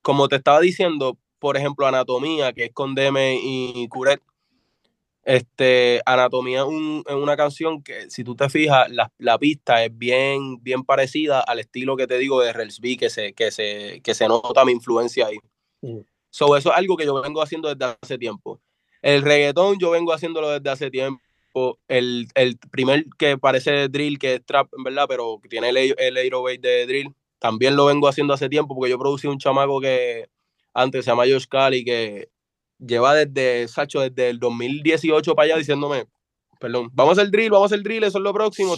como 0.00 0.28
te 0.28 0.36
estaba 0.36 0.60
diciendo, 0.60 1.18
por 1.40 1.56
ejemplo, 1.56 1.88
Anatomía, 1.88 2.52
que 2.52 2.66
es 2.66 2.72
con 2.72 2.94
Deme 2.94 3.40
y 3.42 3.88
Curet, 3.88 4.22
este, 5.28 6.00
Anatomía 6.06 6.60
es 6.60 7.14
una 7.14 7.36
canción 7.36 7.82
que, 7.82 8.08
si 8.08 8.24
tú 8.24 8.34
te 8.34 8.48
fijas, 8.48 8.88
la, 9.18 9.38
pista 9.38 9.84
es 9.84 9.90
bien, 9.96 10.56
bien 10.62 10.84
parecida 10.84 11.40
al 11.40 11.58
estilo 11.58 11.98
que 11.98 12.06
te 12.06 12.16
digo 12.16 12.40
de 12.40 12.54
Relsby, 12.54 12.96
que 12.96 13.10
se, 13.10 13.34
que 13.34 13.50
se, 13.50 14.00
que 14.02 14.14
se 14.14 14.26
nota 14.26 14.64
mi 14.64 14.72
influencia 14.72 15.26
ahí. 15.26 15.36
Mm. 15.82 15.98
eso 16.30 16.56
es 16.56 16.66
algo 16.66 16.96
que 16.96 17.04
yo 17.04 17.20
vengo 17.20 17.42
haciendo 17.42 17.68
desde 17.68 17.94
hace 18.00 18.16
tiempo. 18.16 18.62
El 19.02 19.20
reggaetón 19.20 19.78
yo 19.78 19.90
vengo 19.90 20.14
haciéndolo 20.14 20.48
desde 20.48 20.70
hace 20.70 20.90
tiempo. 20.90 21.20
El, 21.88 22.26
primer 22.70 23.04
que 23.18 23.36
parece 23.36 23.88
drill, 23.88 24.18
que 24.18 24.36
es 24.36 24.46
trap, 24.46 24.72
en 24.78 24.82
verdad, 24.82 25.04
pero 25.06 25.42
tiene 25.50 25.68
el, 25.68 25.76
el 25.76 26.16
808 26.16 26.60
de 26.62 26.86
drill, 26.86 27.14
también 27.38 27.76
lo 27.76 27.84
vengo 27.84 28.08
haciendo 28.08 28.32
hace 28.32 28.48
tiempo 28.48 28.74
porque 28.74 28.90
yo 28.90 28.98
producí 28.98 29.26
un 29.26 29.38
chamaco 29.38 29.78
que 29.78 30.30
antes 30.72 31.04
se 31.04 31.10
llama 31.10 31.24
Josh 31.24 31.46
Cali, 31.46 31.84
que 31.84 32.30
lleva 32.78 33.14
desde, 33.14 33.68
Sacho, 33.68 34.00
desde 34.00 34.30
el 34.30 34.38
2018 34.38 35.34
para 35.34 35.46
allá 35.46 35.56
diciéndome, 35.56 36.06
perdón, 36.60 36.90
vamos 36.92 37.18
a 37.18 37.22
hacer 37.22 37.30
drill, 37.30 37.50
vamos 37.50 37.70
a 37.70 37.74
hacer 37.74 37.84
drill, 37.84 38.04
eso 38.04 38.18
es 38.18 38.24
lo 38.24 38.32
próximo. 38.32 38.76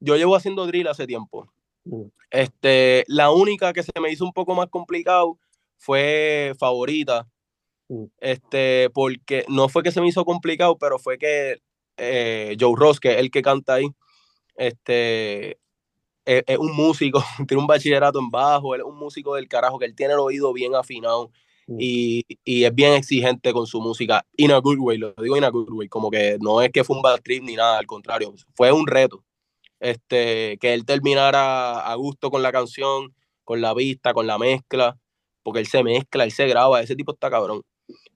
yo 0.00 0.16
llevo 0.16 0.36
haciendo 0.36 0.66
drill 0.66 0.88
hace 0.88 1.06
tiempo. 1.06 1.50
Mm. 1.84 2.02
Este, 2.30 3.04
la 3.08 3.30
única 3.30 3.72
que 3.72 3.82
se 3.82 3.92
me 4.00 4.10
hizo 4.10 4.24
un 4.24 4.32
poco 4.32 4.54
más 4.54 4.68
complicado 4.68 5.38
fue 5.78 6.54
favorita, 6.58 7.26
Mm. 7.88 8.04
Este, 8.18 8.90
porque 8.90 9.44
no 9.48 9.68
fue 9.68 9.82
que 9.82 9.92
se 9.92 10.00
me 10.00 10.08
hizo 10.08 10.24
complicado, 10.24 10.76
pero 10.78 10.98
fue 10.98 11.18
que 11.18 11.60
eh, 11.96 12.56
Joe 12.58 12.74
Ross, 12.76 13.00
que 13.00 13.12
es 13.12 13.18
el 13.18 13.30
que 13.30 13.42
canta 13.42 13.74
ahí, 13.74 13.88
este, 14.56 15.58
es, 16.24 16.58
un 16.58 16.74
músico, 16.74 17.22
tiene 17.48 17.60
un 17.60 17.66
bachillerato 17.66 18.18
en 18.18 18.30
bajo, 18.30 18.74
él 18.74 18.82
es 18.82 18.86
un 18.86 18.96
músico 18.96 19.34
del 19.36 19.48
carajo, 19.48 19.78
que 19.78 19.86
él 19.86 19.94
tiene 19.94 20.14
el 20.14 20.20
oído 20.20 20.52
bien 20.52 20.74
afinado. 20.74 21.30
Y, 21.66 22.24
y, 22.44 22.64
es 22.64 22.74
bien 22.74 22.92
exigente 22.92 23.52
con 23.52 23.66
su 23.66 23.80
música, 23.80 24.24
in 24.36 24.52
a 24.52 24.58
good 24.58 24.78
way, 24.78 24.98
lo 24.98 25.14
digo 25.14 25.36
in 25.36 25.44
a 25.44 25.50
good 25.50 25.70
way, 25.70 25.88
como 25.88 26.10
que 26.10 26.38
no 26.40 26.62
es 26.62 26.70
que 26.70 26.84
fue 26.84 26.96
un 26.96 27.02
bad 27.02 27.20
trip 27.22 27.42
ni 27.42 27.56
nada, 27.56 27.78
al 27.78 27.86
contrario, 27.86 28.34
fue 28.54 28.72
un 28.72 28.86
reto. 28.86 29.24
Este, 29.80 30.58
que 30.58 30.72
él 30.74 30.86
terminara 30.86 31.80
a 31.80 31.94
gusto 31.96 32.30
con 32.30 32.42
la 32.42 32.52
canción, 32.52 33.14
con 33.44 33.60
la 33.60 33.74
vista, 33.74 34.14
con 34.14 34.26
la 34.26 34.38
mezcla, 34.38 34.98
porque 35.42 35.60
él 35.60 35.66
se 35.66 35.82
mezcla, 35.84 36.24
él 36.24 36.32
se 36.32 36.46
graba, 36.46 36.80
ese 36.82 36.96
tipo 36.96 37.12
está 37.12 37.30
cabrón. 37.30 37.62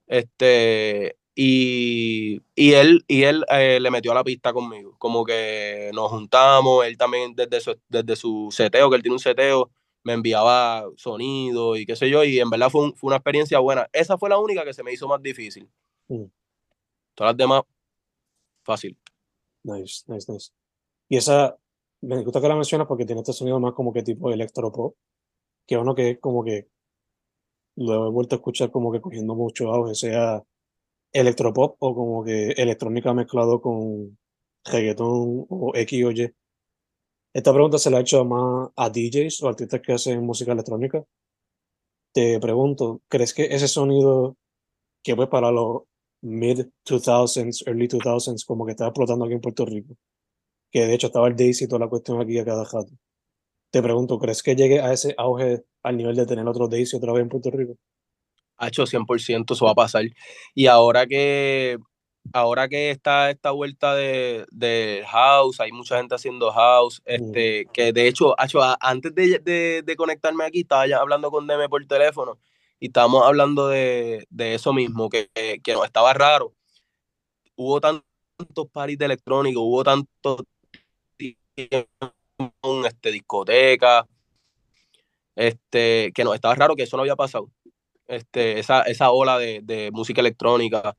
Este, 0.07 1.17
y, 1.35 2.43
él, 2.57 3.05
y 3.09 3.23
él 3.23 3.45
eh, 3.51 3.79
le 3.81 3.91
metió 3.91 4.13
a 4.13 4.15
la 4.17 4.25
pista 4.25 4.53
conmigo. 4.53 4.95
Como 4.99 5.25
que 5.25 5.91
nos 5.95 6.11
juntamos, 6.11 6.85
él 6.85 6.99
también 6.99 7.35
desde 7.35 7.61
su, 7.61 7.79
desde 7.89 8.17
su 8.17 8.49
seteo, 8.51 8.91
que 8.91 8.97
él 8.97 9.03
tiene 9.03 9.15
un 9.15 9.21
seteo, 9.21 9.71
me 10.03 10.15
enviaba 10.15 10.85
sonido 10.97 11.77
y 11.77 11.87
qué 11.87 11.97
sé 11.97 12.11
yo, 12.11 12.25
y 12.25 12.39
en 12.41 12.51
verdad 12.51 12.71
fue, 12.71 12.93
una 13.03 13.17
experiencia 13.17 13.59
buena. 13.59 13.89
Esa 13.93 14.19
fue 14.19 14.31
la 14.31 14.39
única 14.39 14.65
que 14.65 14.75
se 14.75 14.83
me 14.83 14.93
hizo 14.93 15.09
más 15.09 15.23
difícil. 15.23 15.71
Mm. 16.09 16.25
Todas 17.15 17.33
las 17.33 17.37
demás, 17.37 17.63
fácil. 18.65 18.99
Nice, 19.63 20.05
nice, 20.07 20.33
nice. 20.33 20.53
Y 21.09 21.17
esa, 21.17 21.57
me 22.01 22.23
gusta 22.23 22.41
que 22.41 22.49
la 22.49 22.55
mencionas 22.55 22.87
porque 22.87 23.05
tiene 23.05 23.21
este 23.21 23.33
sonido 23.33 23.61
más 23.61 23.75
como 23.75 23.93
que 23.93 24.03
tipo 24.03 24.31
electropop, 24.31 24.97
que 25.67 25.77
uno 25.77 25.95
que 25.95 26.19
como 26.19 26.45
que 26.45 26.69
lo 27.77 28.07
he 28.07 28.11
vuelto 28.11 28.37
a 28.37 28.39
escuchar 28.39 28.71
como 28.71 28.93
que 28.93 29.01
cogiendo 29.01 29.35
mucho 29.35 29.73
auge, 29.73 29.95
sea 29.95 30.43
electropop 31.13 31.77
o 31.81 31.95
como 31.95 32.25
que 32.25 32.51
electrónica 32.53 33.15
mezclado 33.15 33.61
con 33.61 34.19
reggaetón 34.65 35.47
o 35.49 35.73
X 35.75 36.05
o 36.05 36.11
Y. 36.11 36.35
Esta 37.33 37.53
pregunta 37.53 37.79
se 37.79 37.91
la 37.91 37.99
he 37.99 38.01
hecho 38.03 38.25
más 38.25 38.71
a 38.77 38.91
DJs 38.91 39.43
o 39.43 39.49
artistas 39.49 39.81
que 39.81 39.93
hacen 39.93 40.25
música 40.25 40.53
electrónica. 40.53 41.05
Te 42.13 42.41
pregunto, 42.41 43.03
¿crees 43.09 43.33
que 43.35 43.45
ese 43.55 43.69
sonido 43.69 44.37
que 45.05 45.17
fue 45.17 45.31
para 45.31 45.53
los 45.53 45.83
mid 46.23 46.67
2000s, 46.85 47.67
early 47.67 47.89
2000s, 47.89 48.45
como 48.47 48.67
que 48.67 48.73
estaba 48.73 48.89
explotando 48.91 49.25
aquí 49.25 49.35
en 49.35 49.41
Puerto 49.41 49.65
Rico? 49.67 49.95
Que 50.73 50.87
de 50.87 50.95
hecho 50.95 51.09
estaba 51.09 51.29
el 51.29 51.37
Daisy 51.37 51.65
y 51.65 51.69
toda 51.69 51.81
la 51.81 51.89
cuestión 51.89 52.21
aquí 52.21 52.39
a 52.39 52.45
cada 52.45 52.65
rato. 52.65 52.93
Te 53.73 53.83
pregunto, 53.83 54.19
¿crees 54.19 54.43
que 54.43 54.57
llegue 54.57 54.81
a 54.81 54.93
ese 54.93 55.15
auge 55.19 55.65
al 55.85 55.97
nivel 55.97 56.17
de 56.17 56.27
tener 56.27 56.47
otro 56.49 56.69
Daisy 56.69 56.97
otra 56.97 57.13
vez 57.13 57.23
en 57.23 57.29
Puerto 57.29 57.51
Rico? 57.51 57.77
Ha 58.59 58.69
hecho 58.69 58.87
100%, 58.87 59.55
eso 59.55 59.65
va 59.67 59.73
a 59.73 59.75
pasar. 59.75 60.05
Y 60.55 60.67
ahora 60.67 61.07
que 61.07 61.79
ahora 62.33 62.69
que 62.69 62.91
está 62.91 63.31
esta 63.31 63.51
vuelta 63.51 63.95
de, 63.95 64.47
de, 64.51 65.05
house, 65.09 65.61
hay 65.61 65.73
mucha 65.73 65.99
gente 65.99 66.15
haciendo 66.15 66.51
house, 66.53 67.03
este, 67.05 67.67
que 67.73 67.93
de 67.93 68.09
hecho, 68.09 68.35
antes 68.81 69.15
de, 69.15 69.83
de, 69.85 69.97
conectarme 69.97 70.45
aquí, 70.45 70.61
estaba 70.61 70.87
ya 70.87 70.99
hablando 70.99 71.31
con 71.31 71.47
Deme 71.47 71.69
por 71.69 71.85
teléfono 71.87 72.39
y 72.79 72.87
estábamos 72.87 73.25
hablando 73.27 73.69
de, 73.69 74.27
eso 74.39 74.73
mismo, 74.73 75.09
que, 75.09 75.29
que, 75.63 75.73
no 75.73 75.85
estaba 75.85 76.13
raro. 76.15 76.55
Hubo 77.57 77.81
tantos 77.81 78.69
paris 78.73 78.99
de 78.99 79.05
electrónico, 79.05 79.61
hubo 79.61 79.85
tantos 79.85 80.43
este, 82.87 83.11
discoteca, 83.13 84.07
este, 85.37 86.13
que 86.15 86.25
no, 86.25 86.35
estaba 86.35 86.55
raro 86.55 86.77
que 86.77 86.85
eso 86.85 86.97
no 86.97 87.03
había 87.03 87.17
pasado, 87.17 87.51
este, 88.07 88.59
esa, 88.59 88.83
esa 88.83 89.11
ola 89.11 89.39
de, 89.39 89.91
música 89.93 90.21
electrónica. 90.21 90.97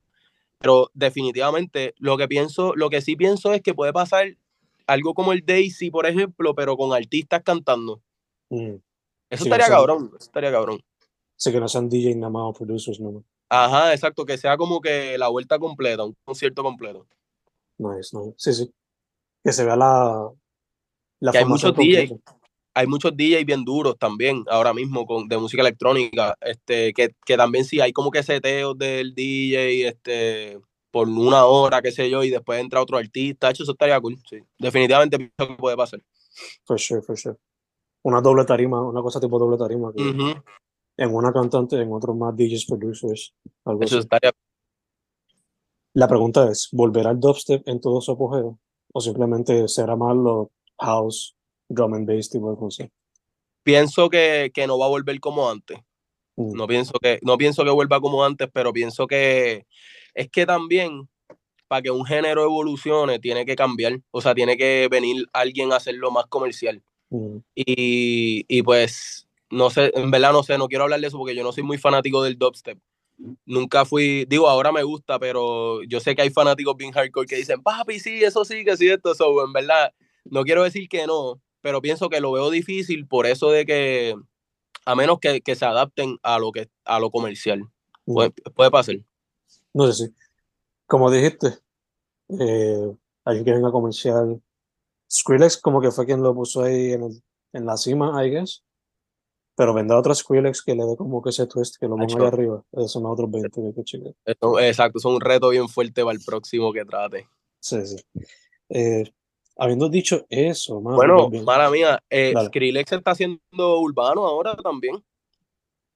Pero 0.62 0.90
definitivamente 0.94 1.94
lo 1.98 2.16
que 2.16 2.28
pienso, 2.28 2.74
lo 2.76 2.88
que 2.88 3.00
sí 3.00 3.16
pienso 3.16 3.52
es 3.52 3.60
que 3.60 3.74
puede 3.74 3.92
pasar 3.92 4.36
algo 4.86 5.12
como 5.14 5.32
el 5.32 5.44
Daisy, 5.44 5.90
por 5.90 6.06
ejemplo, 6.06 6.54
pero 6.54 6.76
con 6.76 6.92
artistas 6.94 7.42
cantando. 7.44 8.00
Mm. 8.48 8.76
Eso 9.28 9.44
estaría 9.44 9.66
cabrón, 9.66 10.12
eso 10.14 10.26
estaría 10.26 10.52
cabrón. 10.52 10.80
Sí, 11.36 11.50
que 11.50 11.58
no 11.58 11.66
sean 11.66 11.88
DJ 11.88 12.14
nada 12.14 12.30
más 12.30 12.42
o 12.44 12.52
producers, 12.52 13.00
no. 13.00 13.24
Ajá, 13.48 13.92
exacto, 13.92 14.24
que 14.24 14.38
sea 14.38 14.56
como 14.56 14.80
que 14.80 15.18
la 15.18 15.28
vuelta 15.28 15.58
completa, 15.58 16.04
un 16.04 16.16
concierto 16.24 16.62
completo. 16.62 17.06
Nice, 17.78 18.16
nice. 18.16 18.34
Sí, 18.36 18.52
sí. 18.52 18.72
Que 19.42 19.52
se 19.52 19.64
vea 19.64 19.76
la, 19.76 20.30
hay 21.32 21.44
muchos 21.44 21.74
DJs, 21.74 22.14
hay 22.74 22.86
muchos 22.86 23.16
DJs 23.16 23.44
bien 23.44 23.64
duros 23.64 23.98
también 23.98 24.44
ahora 24.48 24.72
mismo 24.72 25.04
con, 25.06 25.28
de 25.28 25.38
música 25.38 25.62
electrónica, 25.62 26.36
este, 26.40 26.92
que, 26.92 27.14
que 27.24 27.36
también 27.36 27.64
sí 27.64 27.80
hay 27.80 27.92
como 27.92 28.10
que 28.10 28.22
seteos 28.22 28.76
del 28.78 29.14
DJ, 29.14 29.88
este, 29.88 30.58
por 30.90 31.08
una 31.08 31.46
hora, 31.46 31.82
qué 31.82 31.90
sé 31.90 32.08
yo, 32.08 32.22
y 32.22 32.30
después 32.30 32.60
entra 32.60 32.82
otro 32.82 32.98
artista. 32.98 33.50
Eso, 33.50 33.62
eso 33.62 33.72
estaría 33.72 34.00
cool, 34.00 34.18
sí. 34.28 34.38
Definitivamente 34.58 35.18
pienso 35.18 35.48
que 35.48 35.58
puede 35.58 35.76
pasar. 35.76 36.00
For 36.64 36.78
sure, 36.78 37.02
for 37.02 37.18
sure. 37.18 37.36
Una 38.02 38.20
doble 38.20 38.44
tarima, 38.44 38.80
una 38.80 39.02
cosa 39.02 39.20
tipo 39.20 39.38
doble 39.38 39.56
tarima. 39.56 39.92
En 40.96 41.14
una 41.14 41.32
cantante, 41.32 41.80
en 41.80 41.92
otro 41.92 42.14
más 42.14 42.36
DJs, 42.36 42.66
producers. 42.66 43.34
Algo 43.64 43.82
eso 43.82 43.98
estaría. 43.98 44.32
La 45.94 46.08
pregunta 46.08 46.50
es: 46.50 46.68
¿volverá 46.72 47.10
el 47.10 47.20
dubstep 47.20 47.66
en 47.68 47.80
todo 47.80 48.00
su 48.00 48.12
apogeo? 48.12 48.58
¿O 48.92 49.00
simplemente 49.00 49.68
será 49.68 49.96
más 49.96 50.16
lo 50.16 50.50
house, 50.78 51.36
drum 51.72 51.94
and 51.94 52.06
bass, 52.06 52.28
tipo 52.28 52.50
de 52.50 52.56
cosas. 52.56 52.88
Pienso 53.62 54.10
que, 54.10 54.50
que, 54.52 54.66
no 54.66 54.78
va 54.78 54.86
a 54.86 54.90
volver 54.90 55.18
como 55.20 55.48
antes. 55.48 55.78
Mm. 56.36 56.52
No, 56.54 56.66
pienso 56.66 56.92
que, 57.00 57.18
no 57.22 57.38
pienso 57.38 57.64
que 57.64 57.70
vuelva 57.70 58.00
como 58.00 58.24
antes, 58.24 58.48
pero 58.52 58.72
pienso 58.72 59.06
que 59.06 59.66
es 60.14 60.28
que 60.30 60.46
también 60.46 61.08
para 61.72 61.80
que 61.80 61.90
un 61.90 62.04
género 62.04 62.44
evolucione 62.44 63.18
tiene 63.18 63.46
que 63.46 63.56
cambiar. 63.56 63.98
O 64.10 64.20
sea, 64.20 64.34
tiene 64.34 64.58
que 64.58 64.88
venir 64.90 65.26
alguien 65.32 65.72
a 65.72 65.76
hacerlo 65.76 66.10
más 66.10 66.26
comercial. 66.26 66.82
Mm. 67.08 67.38
Y, 67.54 68.44
y, 68.46 68.62
pues, 68.62 69.26
no 69.48 69.70
sé, 69.70 69.90
en 69.94 70.10
verdad 70.10 70.32
no 70.32 70.42
sé, 70.42 70.58
no 70.58 70.68
quiero 70.68 70.84
hablar 70.84 71.00
de 71.00 71.06
eso 71.06 71.16
porque 71.16 71.34
yo 71.34 71.42
no 71.42 71.52
soy 71.52 71.62
muy 71.62 71.78
fanático 71.78 72.22
del 72.22 72.36
dubstep. 72.36 72.78
Nunca 73.46 73.84
fui, 73.84 74.26
digo, 74.26 74.48
ahora 74.48 74.72
me 74.72 74.82
gusta, 74.82 75.18
pero 75.18 75.82
yo 75.84 76.00
sé 76.00 76.14
que 76.14 76.22
hay 76.22 76.30
fanáticos 76.30 76.76
bien 76.76 76.92
hardcore 76.92 77.26
que 77.26 77.36
dicen, 77.36 77.62
papi, 77.62 78.00
sí, 78.00 78.22
eso 78.22 78.44
sí, 78.44 78.64
que 78.64 78.76
sí, 78.76 78.88
esto, 78.90 79.12
eso. 79.12 79.42
En 79.42 79.52
verdad, 79.54 79.92
no 80.24 80.42
quiero 80.44 80.64
decir 80.64 80.88
que 80.88 81.06
no, 81.06 81.40
pero 81.62 81.80
pienso 81.80 82.10
que 82.10 82.20
lo 82.20 82.32
veo 82.32 82.50
difícil 82.50 83.06
por 83.06 83.26
eso 83.26 83.50
de 83.50 83.64
que, 83.64 84.14
a 84.84 84.94
menos 84.94 85.18
que, 85.20 85.40
que 85.40 85.54
se 85.54 85.64
adapten 85.64 86.18
a 86.22 86.38
lo, 86.38 86.52
que, 86.52 86.68
a 86.84 87.00
lo 87.00 87.10
comercial. 87.10 87.62
Puede, 88.04 88.30
puede 88.30 88.70
pasar. 88.70 88.96
No 89.72 89.90
sé 89.90 90.06
si. 90.06 90.14
Como 90.86 91.10
dijiste, 91.10 91.58
eh, 92.40 92.92
alguien 93.24 93.44
que 93.44 93.52
venga 93.52 93.70
comercial. 93.70 94.42
Skrillex 95.10 95.58
como 95.58 95.80
que 95.80 95.90
fue 95.90 96.06
quien 96.06 96.22
lo 96.22 96.34
puso 96.34 96.62
ahí 96.62 96.92
en, 96.92 97.04
el, 97.04 97.22
en 97.52 97.66
la 97.66 97.76
cima, 97.76 98.24
I 98.24 98.30
guess. 98.30 98.62
Pero 99.54 99.74
vendrá 99.74 99.98
otro 99.98 100.14
Skrillex 100.14 100.62
que 100.62 100.74
le 100.74 100.84
dé 100.84 100.96
como 100.96 101.22
que 101.22 101.30
ese 101.30 101.46
twist, 101.46 101.76
que 101.78 101.86
lo 101.86 101.96
ponga 101.96 102.06
ahí 102.06 102.26
arriba. 102.26 102.64
Esos 102.72 102.92
son 102.92 103.06
otros 103.06 103.30
20, 103.30 103.50
que 103.50 104.66
Exacto, 104.66 104.98
es 104.98 105.04
un 105.04 105.20
reto 105.20 105.50
bien 105.50 105.68
fuerte 105.68 106.02
para 106.02 106.16
el 106.16 106.24
próximo 106.24 106.72
que 106.72 106.84
trate. 106.84 107.28
Sí, 107.60 107.86
sí. 107.86 107.96
Eh, 108.70 109.12
Habiendo 109.62 109.88
dicho 109.88 110.26
eso, 110.28 110.80
Bueno, 110.80 111.28
mala 111.44 111.70
mía, 111.70 112.02
eh, 112.10 112.34
Skrillex 112.46 112.90
está 112.90 113.12
haciendo 113.12 113.78
urbano 113.78 114.26
ahora 114.26 114.56
también. 114.56 115.04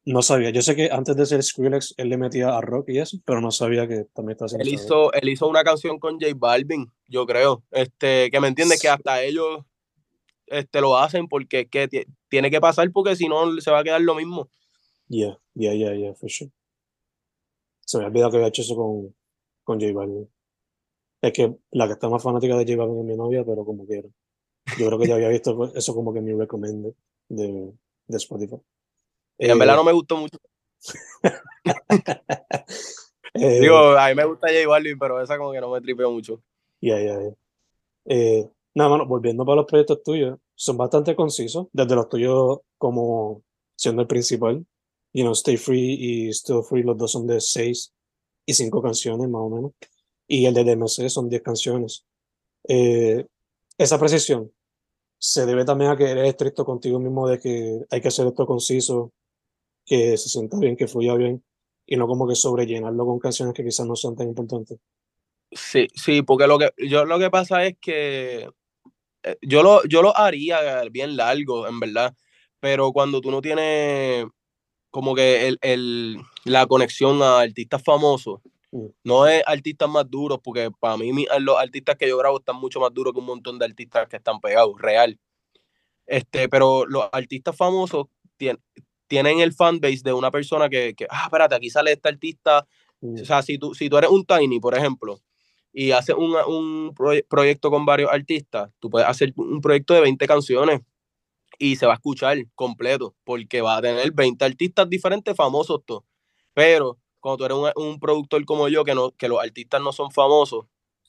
No 0.05 0.23
sabía. 0.23 0.51
Yo 0.51 0.63
sé 0.63 0.77
que 0.77 0.89
antes 0.93 1.17
de 1.17 1.27
ser 1.27 1.43
Skrillex, 1.43 1.95
él 1.97 2.11
le 2.11 2.17
metía 2.17 2.57
a 2.57 2.61
rock 2.61 2.91
y 2.91 2.99
eso, 3.01 3.19
pero 3.25 3.41
no 3.41 3.51
sabía 3.51 3.89
que 3.89 4.05
también 4.15 4.35
estaba 4.37 4.47
haciendo 4.47 4.63
Él 4.63 4.73
hizo, 4.73 5.13
él 5.13 5.29
hizo 5.29 5.49
una 5.49 5.65
canción 5.65 5.99
con 5.99 6.21
J 6.21 6.33
Balvin, 6.37 6.93
yo 7.09 7.27
creo. 7.27 7.65
Este, 7.73 8.31
que 8.31 8.39
me 8.39 8.47
entiendes 8.47 8.81
que 8.81 8.89
hasta 8.89 9.21
ellos 9.25 9.65
este, 10.47 10.81
lo 10.81 10.97
hacen 10.97 11.27
porque 11.27 11.61
es 11.63 11.69
que 11.69 11.89
ti- 11.89 12.05
tiene 12.29 12.53
que 12.53 12.61
pasar 12.61 12.89
porque 12.93 13.17
si 13.17 13.27
no 13.27 13.61
se 13.61 13.73
va 13.73 13.81
a 13.81 13.85
quedar 13.85 14.01
lo 14.01 14.15
mismo. 14.15 14.49
Yeah, 15.09 15.37
yeah, 15.55 15.75
yeah, 15.75 15.93
yeah, 15.93 16.15
for 16.15 16.31
sure. 16.31 16.53
Se 17.81 17.99
me 17.99 18.05
ha 18.05 18.07
olvidado 18.07 18.31
que 18.31 18.37
había 18.37 18.49
hecho 18.49 18.63
eso 18.63 18.77
con, 18.77 19.13
con 19.65 19.81
J 19.81 19.93
Balvin. 19.93 20.29
Es 21.23 21.33
que 21.33 21.57
la 21.71 21.87
que 21.87 21.95
está 21.95 22.09
más 22.09 22.23
fanática 22.23 22.57
de 22.57 22.65
J 22.65 22.77
Balvin 22.77 23.01
es 23.01 23.05
mi 23.07 23.17
novia, 23.17 23.45
pero 23.45 23.65
como 23.65 23.87
quiera. 23.87 24.09
Yo 24.79 24.87
creo 24.87 24.99
que 24.99 25.09
ya 25.09 25.15
había 25.15 25.29
visto 25.29 25.73
eso 25.75 25.95
como 25.95 26.13
que 26.13 26.21
mi 26.21 26.33
recommended 26.35 26.93
de, 27.29 27.73
de 28.07 28.17
Spotify. 28.17 28.57
Y 29.39 29.47
en 29.47 29.53
Eh, 29.53 29.59
verdad 29.59 29.77
no 29.77 29.85
me 29.85 29.93
gustó 29.93 30.17
mucho. 30.17 30.39
eh, 33.35 33.61
Digo, 33.61 33.77
a 33.97 34.09
mí 34.09 34.15
me 34.15 34.25
gusta 34.25 34.49
J 34.49 34.69
Balvin, 34.69 34.99
pero 34.99 35.21
esa 35.21 35.39
como 35.39 35.53
que 35.53 35.61
no 35.61 35.71
me 35.71 35.81
tripeó 35.81 36.11
mucho. 36.11 36.43
Ya, 36.81 36.99
ya, 37.01 37.21
ya. 37.21 37.35
Eh, 38.07 38.49
nada, 38.75 38.91
mano, 38.91 39.07
volviendo 39.07 39.45
para 39.45 39.57
los 39.57 39.67
proyectos 39.67 40.03
tuyos, 40.03 40.39
son 40.55 40.77
bastante 40.77 41.15
concisos, 41.17 41.67
desde 41.73 41.95
los 41.95 42.09
tuyos 42.09 42.61
como 42.79 43.43
siendo 43.77 44.03
el 44.03 44.09
principal, 44.09 44.65
you 45.13 45.23
know, 45.23 45.33
Stay 45.33 45.57
Free 45.57 45.97
y 46.29 46.33
Still 46.33 46.63
Free, 46.63 46.83
los 46.83 46.97
dos 46.97 47.13
son 47.13 47.27
de 47.27 47.41
seis 47.41 47.93
y 48.47 48.55
cinco 48.55 48.81
canciones 48.83 49.29
más 49.29 49.43
o 49.43 49.51
menos, 49.51 49.73
y 50.29 50.47
el 50.47 50.55
de 50.55 50.65
DMC 50.65 51.09
son 51.09 51.29
diez 51.29 51.43
canciones. 51.43 52.05
Eh, 52.69 53.27
esa 53.79 53.99
precisión 53.99 54.51
se 55.19 55.47
debe 55.47 55.65
también 55.65 55.91
a 55.91 55.97
que 55.97 56.11
eres 56.11 56.29
estricto 56.29 56.65
contigo 56.65 56.99
mismo 56.99 57.29
de 57.29 57.39
que 57.39 57.81
hay 57.91 58.01
que 58.01 58.09
hacer 58.09 58.27
esto 58.27 58.47
conciso, 58.47 59.13
que 59.85 60.17
se 60.17 60.29
sienta 60.29 60.59
bien, 60.59 60.77
que 60.77 60.89
fluya 60.89 61.15
bien, 61.15 61.45
y 61.87 61.97
no 61.97 62.07
como 62.07 62.27
que 62.29 62.35
sobrellenarlo 62.35 63.07
con 63.07 63.19
canciones 63.19 63.55
que 63.55 63.65
quizás 63.65 63.87
no 63.87 63.97
sean 63.97 64.17
tan 64.17 64.29
importantes. 64.29 64.79
Sí, 65.53 65.87
sí, 65.95 66.23
porque 66.23 66.47
lo 66.47 66.59
que 66.59 66.71
yo 66.79 67.05
lo 67.05 67.19
que 67.19 67.31
pasa 67.31 67.65
es 67.65 67.77
que 67.81 68.51
eh, 69.23 69.37
yo 69.43 69.63
lo, 69.63 69.85
yo 69.85 70.03
lo 70.03 70.17
haría 70.17 70.83
bien 70.91 71.17
largo, 71.17 71.69
en 71.69 71.79
verdad, 71.81 72.15
pero 72.61 72.93
cuando 72.93 73.21
tú 73.21 73.31
no 73.31 73.41
tienes 73.41 74.27
como 74.91 75.15
que 75.15 75.47
el, 75.49 75.59
el- 75.63 76.17
la 76.45 76.67
conexión 76.67 77.23
a 77.23 77.41
artistas 77.41 77.83
famosos. 77.83 78.41
No 79.05 79.27
es 79.27 79.43
artistas 79.47 79.89
más 79.89 80.11
duros, 80.11 80.39
porque 80.43 80.71
para 80.79 80.97
mí 80.97 81.27
los 81.41 81.59
artistas 81.59 81.97
que 81.97 82.09
yo 82.09 82.19
grabo 82.19 82.39
están 82.39 82.57
mucho 82.57 82.81
más 82.81 82.93
duros 82.93 83.13
que 83.15 83.21
un 83.21 83.27
montón 83.27 83.59
de 83.59 83.65
artistas 83.65 84.09
que 84.09 84.17
están 84.17 84.41
pegados, 84.41 84.75
real. 84.81 85.19
Este, 86.07 86.49
pero 86.49 86.87
los 86.87 87.09
artistas 87.13 87.57
famosos 87.57 88.07
tien- 88.39 88.61
tienen 89.09 89.41
el 89.41 89.53
fanbase 89.53 90.03
de 90.05 90.13
una 90.13 90.31
persona 90.31 90.69
que, 90.69 90.95
que, 90.95 91.07
ah, 91.11 91.25
espérate, 91.25 91.55
aquí 91.55 91.71
sale 91.71 91.93
este 91.93 92.09
artista 92.09 92.67
Mm, 93.03 93.21
o 93.21 93.25
sea, 93.27 93.43
si 93.43 93.59
tú, 93.59 93.75
si 93.75 93.91
tú 93.91 93.99
eres 93.99 94.09
un 94.09 94.25
Tiny, 94.25 94.59
por 94.59 94.75
ejemplo, 94.75 95.21
y 95.71 95.91
haces 95.91 96.17
un, 96.17 96.35
un 96.35 96.95
proye- 96.95 97.27
proyecto 97.29 97.71
con 97.71 97.85
varios 97.85 98.11
artistas, 98.11 98.71
tú 98.81 98.89
puedes 98.89 99.07
hacer 99.07 99.35
un 99.37 99.61
proyecto 99.61 99.93
de 99.93 100.01
20 100.01 100.27
canciones 100.27 100.81
y 101.59 101.77
se 101.77 101.87
va 101.87 101.93
a 101.93 101.97
escuchar 101.97 102.39
completo, 102.55 103.15
porque 103.25 103.61
va 103.63 103.77
a 103.77 103.83
tener 103.83 104.13
20 104.13 104.45
artistas 104.47 104.89
diferentes, 104.89 105.37
famosos 105.37 105.81
todos. 105.87 106.05
Pero 106.55 106.99
cuando 107.27 107.39
tú 107.39 107.45
eres 107.45 107.75
un, 107.77 107.85
un 107.85 107.99
productor 107.99 108.45
como 108.45 108.69
yo, 108.69 108.85
que, 108.85 108.95
no, 108.95 109.11
que 109.11 109.29
los 109.29 109.43
artistas 109.43 109.83
no 109.83 109.91
son 109.91 110.13
famosos, 110.13 110.67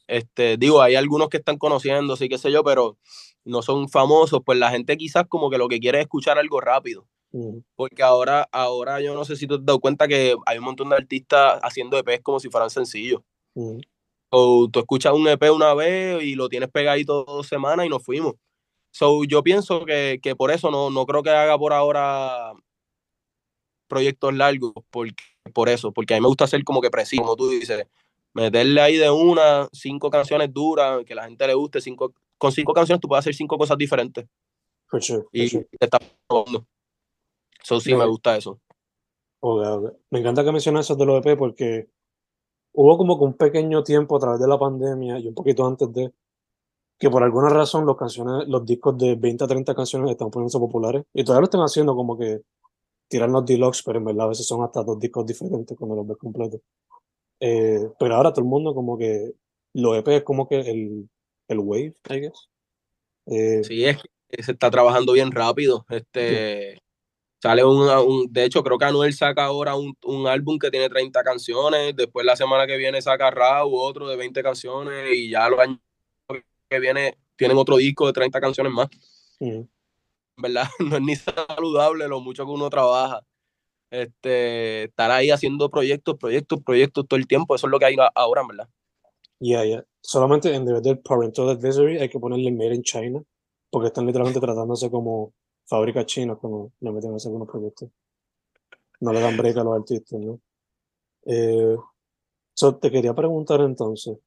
este, 0.07 0.57
digo, 0.57 0.81
hay 0.81 0.95
algunos 0.95 1.29
que 1.29 1.37
están 1.37 1.57
conociendo, 1.57 2.15
sí, 2.15 2.27
qué 2.27 2.39
sé 2.39 2.51
yo, 2.51 2.63
pero 2.63 2.97
no 3.45 3.61
son 3.61 3.87
famosos, 3.87 4.39
pues 4.43 4.57
la 4.57 4.71
gente 4.71 4.97
quizás 4.97 5.25
como 5.29 5.51
que 5.51 5.59
lo 5.59 5.67
que 5.67 5.79
quiere 5.79 5.99
es 5.99 6.05
escuchar 6.05 6.39
algo 6.39 6.59
rápido. 6.59 7.05
Porque 7.75 8.01
ahora, 8.01 8.49
ahora 8.51 8.99
yo 8.99 9.13
no 9.13 9.25
sé 9.25 9.35
si 9.35 9.45
tú 9.45 9.57
te 9.57 9.61
has 9.61 9.65
dado 9.67 9.79
cuenta 9.79 10.07
que 10.07 10.35
hay 10.47 10.57
un 10.57 10.63
montón 10.63 10.89
de 10.89 10.95
artistas 10.95 11.59
haciendo 11.61 11.99
EPs 11.99 12.23
como 12.23 12.39
si 12.39 12.49
fueran 12.49 12.71
sencillos. 12.71 13.21
O 14.29 14.67
tú 14.71 14.79
escuchas 14.79 15.13
un 15.13 15.27
EP 15.27 15.51
una 15.51 15.75
vez 15.75 16.23
y 16.23 16.33
lo 16.33 16.49
tienes 16.49 16.69
pegadito 16.69 17.25
dos 17.25 17.45
semanas 17.45 17.85
y 17.85 17.89
nos 17.89 18.03
fuimos. 18.03 18.33
So, 18.89 19.23
yo 19.23 19.43
pienso 19.43 19.85
que, 19.85 20.19
que 20.23 20.35
por 20.35 20.49
eso 20.49 20.71
no, 20.71 20.89
no 20.89 21.05
creo 21.05 21.21
que 21.21 21.29
haga 21.29 21.59
por 21.59 21.73
ahora 21.73 22.53
proyectos 23.87 24.33
largos, 24.33 24.73
porque, 24.89 25.23
por 25.49 25.69
eso, 25.69 25.91
porque 25.91 26.13
a 26.13 26.17
mí 26.17 26.21
me 26.21 26.27
gusta 26.27 26.45
hacer 26.45 26.63
como 26.63 26.81
que 26.81 26.89
preciso, 26.89 27.21
como 27.23 27.35
tú 27.35 27.49
dices, 27.49 27.85
meterle 28.33 28.81
ahí 28.81 28.97
de 28.97 29.09
una, 29.09 29.67
cinco 29.71 30.09
canciones 30.09 30.53
duras, 30.53 31.03
que 31.05 31.15
la 31.15 31.25
gente 31.25 31.47
le 31.47 31.53
guste, 31.53 31.81
cinco, 31.81 32.13
con 32.37 32.51
cinco 32.51 32.73
canciones 32.73 33.01
tú 33.01 33.07
puedes 33.07 33.23
hacer 33.23 33.33
cinco 33.35 33.57
cosas 33.57 33.77
diferentes 33.77 34.25
For 34.87 35.01
sure, 35.01 35.21
for 35.23 35.29
y 35.33 35.49
sure. 35.49 35.67
te 35.79 35.85
estás 35.85 35.99
probando. 36.27 36.65
So, 37.63 37.79
sí, 37.79 37.91
me 37.93 37.99
Me- 37.99 38.05
gusta 38.05 38.37
eso. 38.37 38.59
Me 40.09 40.19
encanta 40.19 40.43
que 40.43 40.51
menciones 40.51 40.85
eso 40.85 40.95
de 40.95 41.05
los 41.05 41.25
EP 41.25 41.37
porque 41.37 41.87
hubo 42.73 42.97
como 42.97 43.17
que 43.17 43.25
un 43.25 43.33
pequeño 43.33 43.83
tiempo 43.83 44.17
a 44.17 44.19
través 44.19 44.39
de 44.39 44.47
la 44.47 44.57
pandemia 44.57 45.19
y 45.19 45.27
un 45.27 45.33
poquito 45.35 45.65
antes 45.65 45.91
de 45.93 46.11
que 46.99 47.09
por 47.09 47.23
alguna 47.23 47.49
razón 47.49 47.85
los 47.85 47.95
canciones, 47.95 48.47
los 48.47 48.65
discos 48.65 48.97
de 48.97 49.15
20 49.15 49.43
a 49.43 49.47
30 49.47 49.75
canciones 49.75 50.09
están 50.11 50.31
poniéndose 50.31 50.57
populares 50.57 51.03
y 51.13 51.23
todavía 51.23 51.41
lo 51.41 51.45
están 51.45 51.61
haciendo 51.61 51.95
como 51.95 52.17
que 52.17 52.41
tirarnos 53.07 53.45
deluxe, 53.45 53.83
pero 53.83 53.99
en 53.99 54.05
verdad 54.05 54.25
a 54.25 54.29
veces 54.29 54.45
son 54.47 54.63
hasta 54.63 54.83
dos 54.83 54.99
discos 54.99 55.25
diferentes 55.25 55.77
cuando 55.77 55.95
los 55.95 56.07
ves 56.07 56.17
completos. 56.17 56.61
Eh, 57.39 57.87
pero 57.99 58.15
ahora 58.15 58.31
todo 58.31 58.41
el 58.43 58.49
mundo 58.49 58.73
como 58.73 58.97
que 58.97 59.33
los 59.73 59.97
EP 59.97 60.17
es 60.17 60.23
como 60.23 60.47
que 60.47 60.59
el, 60.59 61.09
el 61.47 61.59
wave, 61.59 61.95
I 62.09 62.19
guess. 62.19 62.49
Eh, 63.27 63.63
Sí, 63.63 63.85
es 63.85 63.97
que 64.29 64.43
se 64.43 64.51
está 64.53 64.71
trabajando 64.71 65.13
bien 65.13 65.31
rápido. 65.31 65.85
Este, 65.89 66.81
sale 67.41 67.63
un, 67.63 67.87
un- 67.89 68.31
de 68.31 68.45
hecho, 68.45 68.63
creo 68.63 68.77
que 68.77 68.85
Anuel 68.85 69.13
saca 69.13 69.45
ahora 69.45 69.75
un, 69.75 69.93
un 70.05 70.27
álbum 70.27 70.57
que 70.57 70.71
tiene 70.71 70.89
30 70.89 71.23
canciones, 71.23 71.95
después 71.95 72.25
la 72.25 72.35
semana 72.35 72.65
que 72.65 72.77
viene 72.77 73.01
saca 73.01 73.31
otro 73.65 74.07
de 74.07 74.15
20 74.15 74.41
canciones 74.43 75.13
y 75.15 75.29
ya 75.29 75.47
los 75.49 75.59
años 75.59 75.79
que 76.69 76.79
viene 76.79 77.17
tienen 77.35 77.57
otro 77.57 77.77
disco 77.77 78.07
de 78.07 78.13
30 78.13 78.41
canciones 78.41 78.73
más. 78.73 78.87
mm, 79.39 79.61
¿Verdad? 80.37 80.65
No 80.79 80.97
es 80.97 81.01
ni 81.01 81.15
saludable 81.15 82.07
lo 82.07 82.19
mucho 82.19 82.45
que 82.45 82.51
uno 82.51 82.69
trabaja. 82.69 83.21
Este, 83.89 84.85
estar 84.85 85.11
ahí 85.11 85.31
haciendo 85.31 85.69
proyectos, 85.69 86.15
proyectos, 86.19 86.61
proyectos 86.63 87.07
todo 87.07 87.17
el 87.17 87.27
tiempo, 87.27 87.55
eso 87.55 87.67
es 87.67 87.71
lo 87.71 87.79
que 87.79 87.85
hay 87.85 87.95
ahora, 88.15 88.43
¿verdad? 88.47 88.67
Yeah, 89.39 89.63
yeah. 89.65 89.83
Solamente 90.01 90.53
en 90.53 90.65
vez 90.65 90.81
del 90.83 90.99
parental 90.99 91.49
advisory 91.49 91.97
hay 91.97 92.09
que 92.09 92.19
ponerle 92.19 92.51
made 92.51 92.75
in 92.75 92.83
China, 92.83 93.23
porque 93.69 93.87
están 93.87 94.05
literalmente 94.05 94.39
tratándose 94.39 94.89
como 94.89 95.33
fábricas 95.65 96.05
chinas 96.05 96.37
cuando 96.39 96.71
le 96.79 96.91
meten 96.91 97.13
a 97.13 97.15
hacer 97.15 97.29
algunos 97.29 97.47
proyectos. 97.47 97.89
No 98.99 99.13
le 99.13 99.21
dan 99.21 99.37
break 99.37 99.57
a 99.57 99.63
los 99.63 99.75
artistas, 99.75 100.19
¿no? 100.19 100.39
Eh, 101.25 101.75
so, 102.53 102.77
te 102.77 102.89
quería 102.89 103.13
preguntar 103.13 103.61
entonces, 103.61 104.17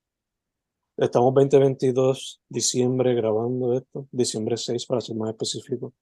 estamos 1.01 1.35
2022, 1.35 2.41
diciembre 2.49 3.15
grabando 3.15 3.75
esto, 3.75 4.07
diciembre 4.13 4.57
6 4.57 4.87
para 4.87 5.01
ser 5.01 5.17
más 5.17 5.31
específico. 5.31 5.93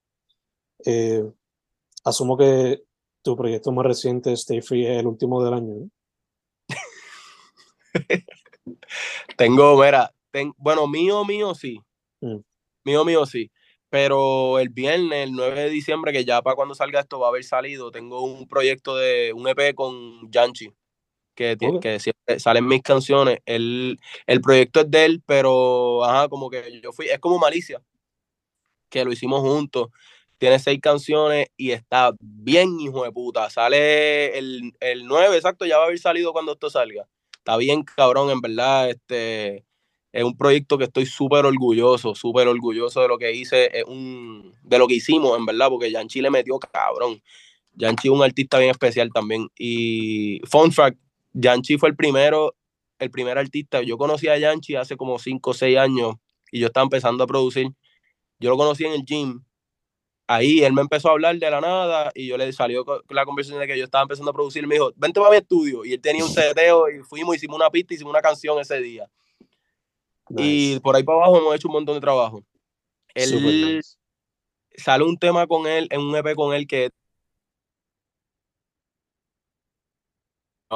Eh, 0.84 1.24
asumo 2.04 2.37
que 2.37 2.82
tu 3.22 3.37
proyecto 3.37 3.72
más 3.72 3.87
reciente, 3.87 4.32
Stay 4.32 4.61
Free, 4.61 4.87
es 4.87 4.98
el 4.98 5.06
último 5.06 5.42
del 5.42 5.54
año, 5.54 5.74
¿no? 5.74 5.90
Tengo, 9.37 9.76
mira, 9.80 10.12
ten- 10.30 10.52
bueno, 10.56 10.87
mío, 10.87 11.24
mío 11.24 11.54
sí. 11.54 11.80
Mm. 12.20 12.38
Mío, 12.84 13.04
mío 13.04 13.26
sí. 13.26 13.50
Pero 13.90 14.58
el 14.58 14.68
viernes, 14.68 15.28
el 15.28 15.32
9 15.32 15.62
de 15.62 15.70
diciembre, 15.70 16.12
que 16.12 16.24
ya 16.24 16.42
para 16.42 16.56
cuando 16.56 16.74
salga 16.74 17.00
esto 17.00 17.18
va 17.18 17.26
a 17.26 17.30
haber 17.30 17.44
salido, 17.44 17.90
tengo 17.90 18.22
un 18.22 18.46
proyecto 18.46 18.96
de 18.96 19.32
un 19.32 19.48
EP 19.48 19.74
con 19.74 20.30
Yanchi, 20.30 20.70
que, 21.38 21.57
ti- 21.57 21.66
Ok. 21.66 21.81
que 21.81 22.01
siempre 22.01 22.40
salen 22.40 22.66
mis 22.66 22.83
canciones. 22.83 23.38
El, 23.46 23.98
el 24.27 24.40
proyecto 24.40 24.81
es 24.81 24.90
de 24.90 25.05
él, 25.05 25.22
pero 25.24 26.05
ajá, 26.05 26.29
como 26.29 26.51
que 26.51 26.81
yo 26.83 26.92
fui, 26.92 27.07
es 27.09 27.20
como 27.20 27.38
Malicia, 27.38 27.81
que 28.88 29.05
lo 29.05 29.12
hicimos 29.12 29.40
juntos. 29.40 29.88
Tiene 30.38 30.59
seis 30.59 30.81
canciones 30.81 31.48
y 31.57 31.70
está 31.72 32.12
bien, 32.20 32.79
hijo 32.81 33.05
de 33.05 33.12
puta. 33.12 33.51
Sale 33.51 34.37
el, 34.38 34.72
el 34.81 35.07
9, 35.07 35.37
exacto, 35.37 35.64
ya 35.64 35.77
va 35.79 35.85
a 35.85 35.87
haber 35.87 35.98
salido 35.98 36.33
cuando 36.33 36.53
esto 36.53 36.70
salga. 36.70 37.09
Está 37.38 37.57
bien, 37.57 37.83
cabrón, 37.85 38.31
en 38.31 38.40
verdad. 38.40 38.90
Este, 38.90 39.64
es 40.12 40.24
un 40.24 40.37
proyecto 40.37 40.79
que 40.79 40.85
estoy 40.85 41.07
súper 41.07 41.44
orgulloso, 41.46 42.14
súper 42.14 42.48
orgulloso 42.48 43.01
de 43.03 43.09
lo 43.09 43.18
que 43.18 43.33
hice, 43.33 43.77
es 43.79 43.85
un, 43.85 44.55
de 44.62 44.79
lo 44.79 44.87
que 44.88 44.94
hicimos, 44.94 45.37
en 45.38 45.46
verdad, 45.46 45.68
porque 45.68 45.90
Yanchi 45.90 46.20
le 46.20 46.31
metió 46.31 46.59
cabrón. 46.59 47.20
Yanchi 47.74 48.09
es 48.09 48.12
un 48.14 48.22
artista 48.22 48.59
bien 48.59 48.70
especial 48.70 49.11
también. 49.12 49.48
Y 49.59 50.40
fun 50.46 50.72
fact, 50.72 50.98
Yanchi 51.40 51.79
fue 51.79 51.88
el 51.88 51.96
primero, 51.96 52.57
el 52.98 53.11
primer 53.11 53.38
artista. 53.38 53.83
Yo 53.83 53.96
conocí 53.96 54.29
a 54.29 54.37
Yanchi 54.37 54.74
hace 54.74 54.96
como 54.96 55.18
5 55.18 55.51
o 55.51 55.55
6 55.55 55.79
años 55.79 56.16
y 56.51 56.61
yo 56.61 56.66
estaba 56.66 56.85
empezando 56.85 57.22
a 57.22 57.27
producir. 57.27 57.68
Yo 58.40 58.51
lo 58.51 58.57
conocí 58.57 58.85
en 58.85 58.92
el 58.92 59.05
gym. 59.05 59.42
Ahí 60.27 60.62
él 60.62 60.72
me 60.72 60.83
empezó 60.83 61.09
a 61.09 61.12
hablar 61.12 61.38
de 61.38 61.51
la 61.51 61.61
nada 61.61 62.11
y 62.14 62.27
yo 62.27 62.37
le 62.37 62.53
salió 62.53 62.85
la 63.09 63.24
conversación 63.24 63.61
de 63.61 63.66
que 63.66 63.79
yo 63.79 63.85
estaba 63.85 64.03
empezando 64.03 64.31
a 64.31 64.35
producir. 64.35 64.66
Me 64.66 64.74
dijo, 64.74 64.92
vente 64.96 65.20
para 65.20 65.31
mi 65.31 65.37
estudio. 65.38 65.85
Y 65.85 65.94
él 65.94 66.01
tenía 66.01 66.24
un 66.24 66.31
seteo 66.31 66.90
y 66.90 67.03
fuimos, 67.05 67.37
hicimos 67.37 67.57
una 67.57 67.70
pista, 67.70 67.94
hicimos 67.94 68.11
una 68.11 68.20
canción 68.20 68.59
ese 68.59 68.81
día. 68.81 69.09
Y 70.37 70.79
por 70.81 70.96
ahí 70.96 71.05
para 71.05 71.18
abajo 71.18 71.38
hemos 71.38 71.55
hecho 71.55 71.68
un 71.68 71.74
montón 71.74 71.94
de 71.94 72.01
trabajo. 72.01 72.44
Él 73.14 73.42
nice. 73.42 73.96
sale 74.77 75.05
un 75.05 75.16
tema 75.16 75.46
con 75.46 75.66
él, 75.66 75.87
en 75.90 76.01
un 76.01 76.14
EP 76.14 76.35
con 76.35 76.53
él 76.55 76.66
que 76.66 76.90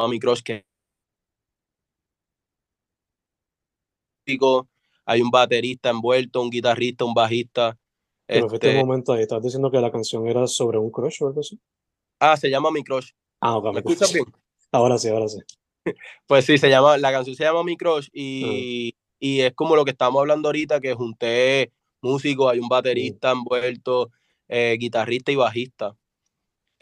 Mi 0.09 0.18
Crush, 0.18 0.42
que 0.42 0.64
hay 5.05 5.20
un 5.20 5.31
baterista 5.31 5.90
envuelto, 5.90 6.40
un 6.40 6.50
guitarrista, 6.50 7.05
un 7.05 7.14
bajista. 7.14 7.78
Pero 8.26 8.46
este, 8.46 8.68
este 8.68 8.85
momento 8.85 9.12
ahí, 9.12 9.22
estás 9.22 9.42
diciendo 9.42 9.70
que 9.70 9.81
la 9.81 9.90
canción 9.90 10.26
era 10.26 10.46
sobre 10.46 10.78
un 10.78 10.90
crush 10.90 11.22
o 11.22 11.26
algo 11.26 11.40
así. 11.40 11.59
Ah, 12.18 12.37
se 12.37 12.48
llama 12.48 12.70
Mi 12.70 12.83
Crush. 12.83 13.11
Ah, 13.40 13.57
ok. 13.57 13.72
¿Me 13.72 13.81
escuchas 13.81 14.12
bien? 14.12 14.24
Ahora 14.70 14.96
sí, 14.96 15.09
ahora 15.09 15.28
sí. 15.28 15.38
Pues 16.26 16.44
sí, 16.44 16.59
se 16.59 16.70
llama, 16.70 16.96
la 16.96 17.11
canción 17.11 17.35
se 17.35 17.44
llama 17.44 17.64
Mi 17.64 17.76
Crush 17.76 18.09
y, 18.12 18.94
ah. 18.94 18.98
y 19.18 19.40
es 19.40 19.55
como 19.55 19.76
lo 19.76 19.85
que 19.85 19.90
estamos 19.90 20.20
hablando 20.20 20.48
ahorita, 20.48 20.81
que 20.81 20.94
junté 20.94 21.72
músicos, 22.00 22.52
hay 22.52 22.61
un 22.61 22.68
baterista 22.68 23.33
envuelto, 23.33 24.11
eh, 24.48 24.76
guitarrista 24.78 25.33
y 25.33 25.37
bajista. 25.37 25.96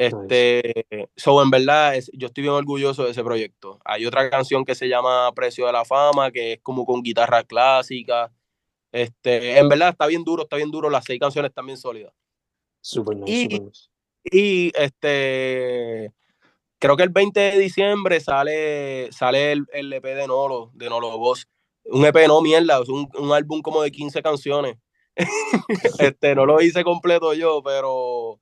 Este, 0.00 0.86
so 1.14 1.42
en 1.42 1.50
verdad, 1.50 1.92
yo 2.14 2.28
estoy 2.28 2.40
bien 2.40 2.54
orgulloso 2.54 3.04
de 3.04 3.10
ese 3.10 3.22
proyecto. 3.22 3.78
Hay 3.84 4.06
otra 4.06 4.30
canción 4.30 4.64
que 4.64 4.74
se 4.74 4.88
llama 4.88 5.30
Precio 5.34 5.66
de 5.66 5.74
la 5.74 5.84
Fama, 5.84 6.30
que 6.30 6.54
es 6.54 6.60
como 6.62 6.86
con 6.86 7.02
guitarra 7.02 7.44
clásica. 7.44 8.32
Este, 8.92 9.58
en 9.58 9.68
verdad 9.68 9.90
está 9.90 10.06
bien 10.06 10.24
duro, 10.24 10.44
está 10.44 10.56
bien 10.56 10.70
duro. 10.70 10.88
Las 10.88 11.04
seis 11.04 11.20
canciones 11.20 11.50
están 11.50 11.66
bien 11.66 11.76
sólidas. 11.76 12.14
Super 12.80 13.14
nice, 13.14 13.30
y, 13.30 13.42
super 13.42 13.60
nice. 13.60 13.88
y 14.24 14.72
este, 14.74 16.14
creo 16.78 16.96
que 16.96 17.02
el 17.02 17.10
20 17.10 17.38
de 17.38 17.58
diciembre 17.58 18.20
sale, 18.20 19.12
sale 19.12 19.52
el, 19.52 19.66
el 19.70 19.92
EP 19.92 20.04
de 20.04 20.26
Nolo, 20.26 20.70
de 20.72 20.88
Nolo 20.88 21.18
Voz. 21.18 21.46
Un 21.84 22.06
EP 22.06 22.26
no 22.26 22.40
mierda, 22.40 22.80
es 22.80 22.88
un, 22.88 23.06
un 23.18 23.32
álbum 23.32 23.60
como 23.60 23.82
de 23.82 23.90
15 23.90 24.22
canciones. 24.22 24.78
este, 25.98 26.34
no 26.34 26.46
lo 26.46 26.62
hice 26.62 26.84
completo 26.84 27.34
yo, 27.34 27.62
pero 27.62 28.40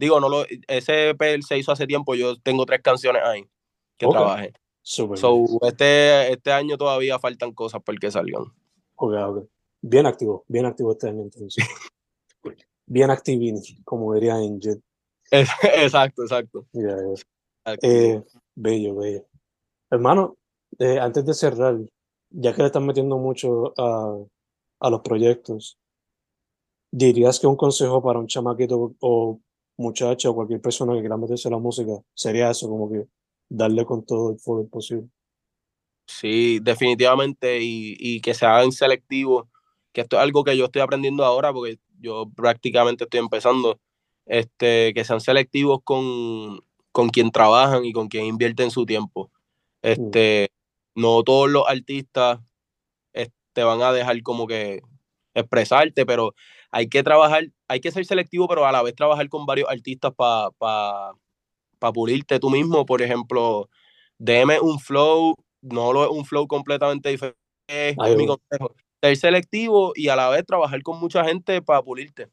Digo, 0.00 0.18
no 0.18 0.30
lo, 0.30 0.46
ese 0.66 1.10
EP 1.10 1.42
se 1.42 1.58
hizo 1.58 1.72
hace 1.72 1.86
tiempo, 1.86 2.14
yo 2.14 2.34
tengo 2.40 2.64
tres 2.64 2.80
canciones 2.80 3.22
ahí 3.22 3.44
que 3.98 4.08
trabajé. 4.08 4.54
so, 4.80 5.12
este, 5.60 6.32
este 6.32 6.52
año 6.52 6.78
todavía 6.78 7.18
faltan 7.18 7.52
cosas 7.52 7.82
por 7.82 7.98
que 7.98 8.10
salgan. 8.10 8.44
Bien 9.82 10.06
activo, 10.06 10.46
bien 10.48 10.64
activo 10.64 10.92
este 10.92 11.10
año 11.10 11.20
entonces. 11.20 11.62
bien 12.86 13.10
activini, 13.10 13.60
como 13.84 14.14
diría 14.14 14.36
Angel. 14.36 14.82
exacto, 15.30 16.22
exacto. 16.22 16.66
Eh, 17.82 18.22
bello, 18.54 18.96
bello. 18.96 19.26
Hermano, 19.90 20.38
eh, 20.78 20.98
antes 20.98 21.26
de 21.26 21.34
cerrar, 21.34 21.76
ya 22.30 22.54
que 22.54 22.62
le 22.62 22.68
están 22.68 22.86
metiendo 22.86 23.18
mucho 23.18 23.74
a, 23.78 24.16
a 24.80 24.90
los 24.90 25.02
proyectos, 25.02 25.78
¿dirías 26.90 27.38
que 27.38 27.46
un 27.46 27.56
consejo 27.56 28.02
para 28.02 28.18
un 28.18 28.28
chamaquito 28.28 28.94
o 29.00 29.40
muchacho 29.80 30.30
o 30.30 30.34
cualquier 30.34 30.60
persona 30.60 30.94
que 30.94 31.00
quiera 31.00 31.16
meterse 31.16 31.48
a 31.48 31.52
la 31.52 31.58
música, 31.58 31.92
sería 32.14 32.50
eso, 32.50 32.68
como 32.68 32.90
que 32.90 33.06
darle 33.48 33.84
con 33.84 34.04
todo 34.04 34.30
el 34.30 34.36
poder 34.44 34.68
posible. 34.68 35.08
Sí, 36.06 36.58
definitivamente, 36.60 37.60
y, 37.62 37.96
y, 37.98 38.20
que 38.20 38.34
se 38.34 38.46
hagan 38.46 38.72
selectivos, 38.72 39.46
que 39.92 40.02
esto 40.02 40.16
es 40.16 40.22
algo 40.22 40.44
que 40.44 40.56
yo 40.56 40.66
estoy 40.66 40.82
aprendiendo 40.82 41.24
ahora, 41.24 41.52
porque 41.52 41.78
yo 42.00 42.30
prácticamente 42.34 43.04
estoy 43.04 43.20
empezando, 43.20 43.80
este, 44.26 44.92
que 44.94 45.04
sean 45.04 45.20
selectivos 45.20 45.80
con, 45.84 46.60
con 46.92 47.10
quien 47.10 47.30
trabajan 47.30 47.84
y 47.84 47.92
con 47.92 48.08
quien 48.08 48.26
invierten 48.26 48.70
su 48.70 48.86
tiempo. 48.86 49.30
Mm. 49.82 49.86
Este, 49.88 50.48
No 50.94 51.22
todos 51.22 51.50
los 51.50 51.64
artistas 51.68 52.40
te 53.52 53.64
van 53.64 53.82
a 53.82 53.92
dejar 53.92 54.22
como 54.22 54.46
que 54.46 54.82
expresarte, 55.34 56.06
pero 56.06 56.34
hay 56.70 56.88
que 56.88 57.02
trabajar, 57.02 57.44
hay 57.68 57.80
que 57.80 57.90
ser 57.90 58.04
selectivo, 58.04 58.46
pero 58.48 58.66
a 58.66 58.72
la 58.72 58.82
vez 58.82 58.94
trabajar 58.94 59.28
con 59.28 59.46
varios 59.46 59.68
artistas 59.68 60.12
para 60.14 60.50
pa, 60.58 61.92
pulirte 61.92 62.38
tú 62.38 62.50
mismo. 62.50 62.86
Por 62.86 63.02
ejemplo, 63.02 63.68
déme 64.18 64.60
un 64.60 64.78
flow, 64.78 65.36
no 65.62 65.92
lo 65.92 66.04
es 66.04 66.10
un 66.10 66.24
flow 66.24 66.46
completamente 66.46 67.08
diferente. 67.08 67.38
Es 67.68 67.96
mi 68.16 68.26
consejo. 68.26 68.74
Ser 69.02 69.16
selectivo 69.16 69.92
y 69.94 70.08
a 70.08 70.16
la 70.16 70.28
vez 70.28 70.44
trabajar 70.44 70.82
con 70.82 71.00
mucha 71.00 71.24
gente 71.24 71.62
para 71.62 71.82
pulirte. 71.82 72.28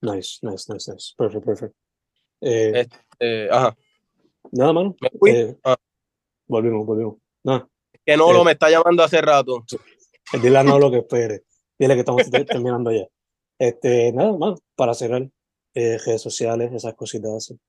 Nice, 0.00 0.38
nice, 0.42 0.72
nice, 0.72 0.92
nice. 0.92 1.14
Perfect, 1.16 1.44
perfect. 1.44 1.74
Eh, 2.40 2.72
este, 2.74 3.50
ajá. 3.50 3.76
Nada, 4.52 4.72
mano. 4.72 4.96
¿Me 5.00 5.10
fui? 5.18 5.30
Eh, 5.30 5.56
ah. 5.64 5.76
Volvimos, 6.46 6.86
volvimos. 6.86 7.16
Nada. 7.44 7.68
Que 8.04 8.16
no 8.16 8.32
lo 8.32 8.42
eh, 8.42 8.44
me 8.44 8.52
está 8.52 8.70
llamando 8.70 9.02
hace 9.02 9.20
rato. 9.20 9.64
Dile 10.40 10.58
a 10.58 10.62
no 10.62 10.78
lo 10.78 10.90
que 10.90 10.98
espere. 10.98 11.44
Dile 11.78 11.94
que 11.94 12.00
estamos 12.00 12.22
terminando 12.46 12.90
ya. 12.92 13.06
Este, 13.60 14.10
nada 14.14 14.32
más, 14.38 14.58
para 14.74 14.94
cerrar, 14.94 15.28
eh, 15.74 15.98
redes 16.06 16.22
sociales, 16.22 16.72
esas 16.72 16.94
cositas 16.94 17.30
así. 17.30 17.60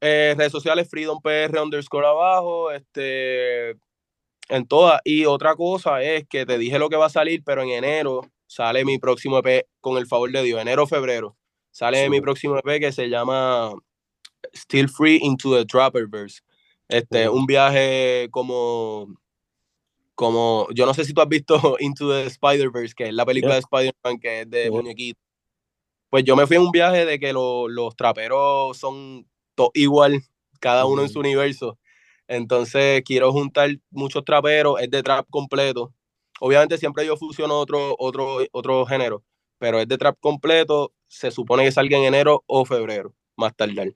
Eh, 0.00 0.34
redes 0.36 0.50
sociales, 0.50 0.88
Freedom 0.90 1.20
PR 1.22 1.60
underscore 1.62 2.04
abajo, 2.04 2.72
este, 2.72 3.76
en 4.48 4.66
todas. 4.66 5.00
Y 5.04 5.24
otra 5.24 5.54
cosa 5.54 6.02
es 6.02 6.26
que 6.28 6.44
te 6.44 6.58
dije 6.58 6.80
lo 6.80 6.88
que 6.88 6.96
va 6.96 7.06
a 7.06 7.10
salir, 7.10 7.44
pero 7.44 7.62
en 7.62 7.68
enero 7.70 8.22
sale 8.48 8.84
mi 8.84 8.98
próximo 8.98 9.38
EP, 9.38 9.68
con 9.80 9.98
el 9.98 10.08
favor 10.08 10.32
de 10.32 10.42
Dios, 10.42 10.60
enero 10.60 10.88
febrero, 10.88 11.36
sale 11.70 12.10
mi 12.10 12.20
próximo 12.20 12.58
EP 12.58 12.80
que 12.80 12.90
se 12.90 13.08
llama 13.08 13.72
Still 14.52 14.88
Free 14.88 15.20
into 15.22 15.56
the 15.56 15.64
Trapperverse. 15.64 16.40
Este, 16.88 17.28
un 17.28 17.46
viaje 17.46 18.26
como 18.32 19.06
como, 20.14 20.66
yo 20.74 20.86
no 20.86 20.94
sé 20.94 21.04
si 21.04 21.12
tú 21.12 21.20
has 21.20 21.28
visto 21.28 21.76
Into 21.80 22.10
the 22.10 22.26
Spider-Verse, 22.26 22.94
que 22.94 23.08
es 23.08 23.14
la 23.14 23.24
película 23.24 23.54
de 23.54 23.60
Spider-Man, 23.60 24.20
que 24.20 24.40
es 24.42 24.50
de 24.50 24.70
muñequito. 24.70 25.20
Pues 26.10 26.24
yo 26.24 26.36
me 26.36 26.46
fui 26.46 26.56
en 26.56 26.62
un 26.62 26.70
viaje 26.70 27.06
de 27.06 27.18
que 27.18 27.32
los 27.32 27.96
traperos 27.96 28.76
son 28.76 29.26
igual, 29.74 30.22
cada 30.60 30.84
uno 30.84 31.02
en 31.02 31.08
su 31.08 31.20
universo. 31.20 31.78
Entonces 32.28 33.02
quiero 33.04 33.32
juntar 33.32 33.70
muchos 33.90 34.24
traperos, 34.24 34.80
es 34.80 34.90
de 34.90 35.02
trap 35.02 35.26
completo. 35.30 35.94
Obviamente 36.40 36.76
siempre 36.76 37.06
yo 37.06 37.16
fusiono 37.16 37.58
otro, 37.58 37.94
otro, 37.98 38.38
otro 38.52 38.84
género, 38.84 39.24
pero 39.58 39.80
es 39.80 39.88
de 39.88 39.96
trap 39.96 40.18
completo. 40.20 40.92
Se 41.06 41.30
supone 41.30 41.64
que 41.64 41.72
salga 41.72 41.96
en 41.96 42.04
enero 42.04 42.44
o 42.46 42.64
febrero, 42.64 43.14
más 43.36 43.56
tardar. 43.56 43.92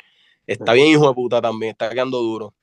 Está 0.46 0.72
bien, 0.74 0.86
hijo 0.88 1.08
de 1.08 1.14
puta, 1.14 1.40
también, 1.40 1.72
está 1.72 1.90
quedando 1.90 2.18
duro. 2.18 2.54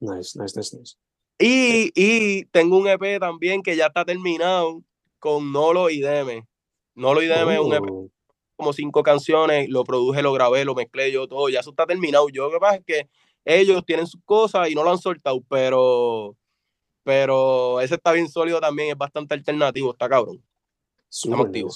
Nice, 0.00 0.38
nice, 0.38 0.58
nice, 0.58 0.76
nice. 0.76 0.96
Y, 1.38 1.92
y, 1.94 2.44
tengo 2.46 2.78
un 2.78 2.88
EP 2.88 3.20
también 3.20 3.62
que 3.62 3.76
ya 3.76 3.86
está 3.86 4.04
terminado 4.04 4.82
con 5.18 5.52
Nolo 5.52 5.88
y 5.88 6.00
Deme. 6.00 6.46
Nolo 6.94 7.22
y 7.22 7.26
Deme 7.26 7.54
es 7.54 7.60
un 7.60 7.74
EP 7.74 7.84
oh. 7.88 8.10
como 8.56 8.72
cinco 8.72 9.04
canciones, 9.04 9.68
lo 9.68 9.84
produje, 9.84 10.20
lo 10.22 10.32
grabé, 10.32 10.64
lo 10.64 10.74
mezclé 10.74 11.12
yo 11.12 11.28
todo, 11.28 11.48
ya 11.48 11.60
eso 11.60 11.70
está 11.70 11.86
terminado. 11.86 12.28
Yo 12.28 12.46
lo 12.46 12.50
que 12.50 12.58
pasa 12.58 12.76
es 12.76 12.84
que 12.84 13.08
ellos 13.44 13.84
tienen 13.86 14.06
sus 14.06 14.20
cosas 14.24 14.68
y 14.68 14.74
no 14.74 14.82
lo 14.82 14.90
han 14.90 14.98
soltado, 14.98 15.40
pero, 15.48 16.36
pero 17.04 17.80
ese 17.80 17.94
está 17.94 18.12
bien 18.12 18.28
sólido 18.28 18.60
también, 18.60 18.90
es 18.90 18.98
bastante 18.98 19.34
alternativo, 19.34 19.92
está 19.92 20.08
cabrón. 20.08 20.42
Súper 21.08 21.46
activo. 21.46 21.70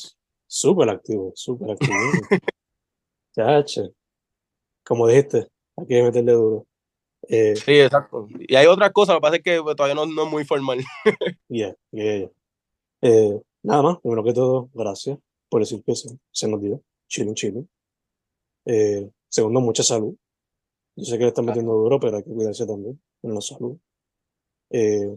Súper 0.47 0.91
activo, 0.91 1.33
súper 1.37 1.71
activo. 1.71 1.95
Como 4.85 5.07
dijiste, 5.07 5.47
hay 5.77 5.87
que 5.87 6.03
meterle 6.03 6.33
duro. 6.33 6.67
Eh, 7.29 7.57
sí, 7.57 7.81
exacto. 7.81 8.29
Y 8.39 8.55
hay 8.55 8.67
otras 8.67 8.93
cosas, 8.93 9.15
lo 9.15 9.21
que 9.21 9.23
pasa 9.23 9.37
es 9.37 9.43
que 9.43 9.63
pues, 9.63 9.77
todavía 9.77 9.95
no, 9.95 10.07
no, 10.07 10.25
es 10.25 10.31
muy 10.31 10.45
formal. 10.45 10.79
Yeah, 11.49 11.75
yeah, 11.91 12.31
eh, 13.03 13.41
nada 13.63 13.83
más, 13.83 14.01
primero 14.01 14.25
que 14.25 14.33
todo, 14.33 14.71
gracias 14.73 15.19
por 15.53 15.61
decir 15.61 15.83
que 15.85 15.95
se, 15.95 16.49
nos 16.49 16.63
dio. 16.63 16.83
Chile, 17.09 17.35
chile. 17.35 17.67
Eh, 18.65 19.11
segundo, 19.29 19.61
mucha 19.61 19.83
salud. 19.83 20.17
Yo 20.97 21.05
sé 21.05 21.19
que 21.19 21.25
le 21.25 21.29
están 21.29 21.45
metiendo 21.45 21.75
duro, 21.75 22.01
pero 22.01 22.17
hay 22.17 22.23
que 22.23 22.31
cuidarse 22.33 22.67
también 22.67 22.99
en 23.23 23.35
la 23.35 23.41
salud. 23.43 23.77
Eh, 24.71 25.15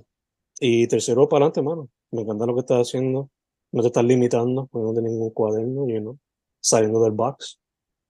y 0.60 0.88
tercero, 0.88 1.30
para 1.30 1.46
adelante, 1.46 1.62
mano. 1.62 1.90
Me 2.12 2.24
encanta 2.24 2.46
lo 2.46 2.54
que 2.54 2.60
estás 2.62 2.90
haciendo. 2.90 3.30
No 3.72 3.82
te 3.82 3.88
estás 3.88 4.04
limitando, 4.04 4.68
porque 4.68 4.86
no 4.86 4.92
tienes 4.92 5.14
ningún 5.14 5.30
cuaderno, 5.30 5.88
you 5.88 6.02
know, 6.02 6.20
saliendo 6.60 7.02
del 7.02 7.14
box. 7.14 7.58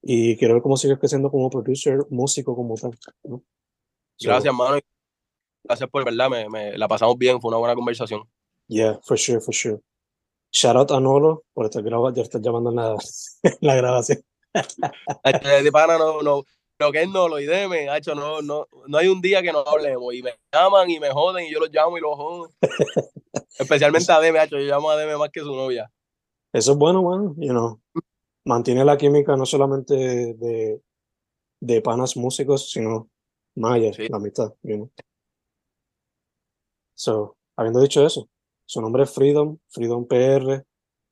Y 0.01 0.35
quiero 0.37 0.55
ver 0.55 0.63
cómo 0.63 0.77
sigues 0.77 0.97
creciendo 0.97 1.29
como 1.29 1.51
producer, 1.51 1.99
músico 2.09 2.55
como 2.55 2.73
tal. 2.73 2.97
¿no? 3.23 3.43
Gracias, 4.19 4.53
mano. 4.53 4.79
Gracias 5.63 5.89
por 5.89 6.05
verdad, 6.05 6.29
me, 6.29 6.47
me, 6.49 6.77
la 6.77 6.87
pasamos 6.87 7.17
bien, 7.17 7.41
fue 7.41 7.49
una 7.49 7.57
buena 7.57 7.75
conversación. 7.75 8.21
Yeah, 8.67 8.99
for 9.03 9.17
sure, 9.17 9.41
for 9.41 9.53
sure. 9.53 9.79
Shout 10.51 10.75
out 10.75 10.91
a 10.91 10.99
Nolo 10.99 11.43
por 11.53 11.65
estar, 11.65 11.83
grabando, 11.83 12.21
estar 12.21 12.41
llamando 12.41 12.69
en 12.69 12.75
la, 12.77 12.95
la 13.61 13.75
grabación. 13.75 14.23
de 15.63 15.71
pana 15.71 15.97
no, 15.97 16.21
no, 16.21 16.43
lo 16.79 16.91
que 16.91 17.01
es 17.01 17.09
Nolo 17.09 17.39
y 17.39 17.45
Deme, 17.45 17.87
hecho, 17.95 18.15
no, 18.15 18.41
no, 18.41 18.67
no 18.87 18.97
hay 18.97 19.07
un 19.07 19.21
día 19.21 19.41
que 19.41 19.51
no 19.51 19.63
hablemos 19.65 20.13
y 20.13 20.21
me 20.21 20.31
llaman 20.53 20.89
y 20.89 20.99
me 20.99 21.09
joden 21.09 21.45
y 21.45 21.51
yo 21.51 21.59
los 21.59 21.71
llamo 21.71 21.97
y 21.97 22.01
los 22.01 22.15
jodo. 22.15 22.49
Especialmente 23.59 24.11
a 24.11 24.19
Deme, 24.19 24.43
hecho, 24.43 24.57
yo 24.57 24.65
llamo 24.65 24.89
a 24.89 24.97
Deme 24.97 25.17
más 25.17 25.29
que 25.29 25.41
su 25.41 25.55
novia. 25.55 25.91
Eso 26.53 26.71
es 26.73 26.77
bueno, 26.77 27.01
bueno, 27.01 27.35
you 27.37 27.49
know. 27.49 27.81
Mantiene 28.45 28.85
la 28.85 28.97
química 28.97 29.35
no 29.35 29.45
solamente 29.45 29.95
de, 29.95 30.81
de 31.59 31.81
panas 31.81 32.15
músicos, 32.15 32.69
sino 32.69 33.09
Maya, 33.55 33.91
la 34.09 34.19
mitad, 34.19 34.53
you 34.63 34.91
So, 36.93 37.37
habiendo 37.57 37.81
dicho 37.81 38.05
eso, 38.05 38.29
su 38.65 38.81
nombre 38.81 39.03
es 39.03 39.13
Freedom, 39.13 39.57
Freedom 39.69 40.07
PR. 40.07 40.65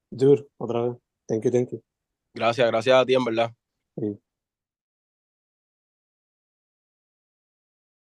Dude, 0.09 0.47
otra 0.57 0.83
vez. 0.83 0.97
Thank 1.27 1.45
you, 1.45 1.51
thank 1.51 1.71
you. 1.71 1.83
Gracias, 2.33 2.67
gracias 2.67 2.95
a 2.95 3.05
ti, 3.05 3.13
en 3.15 3.25
verdad. 3.25 3.53
Sí. 3.97 4.19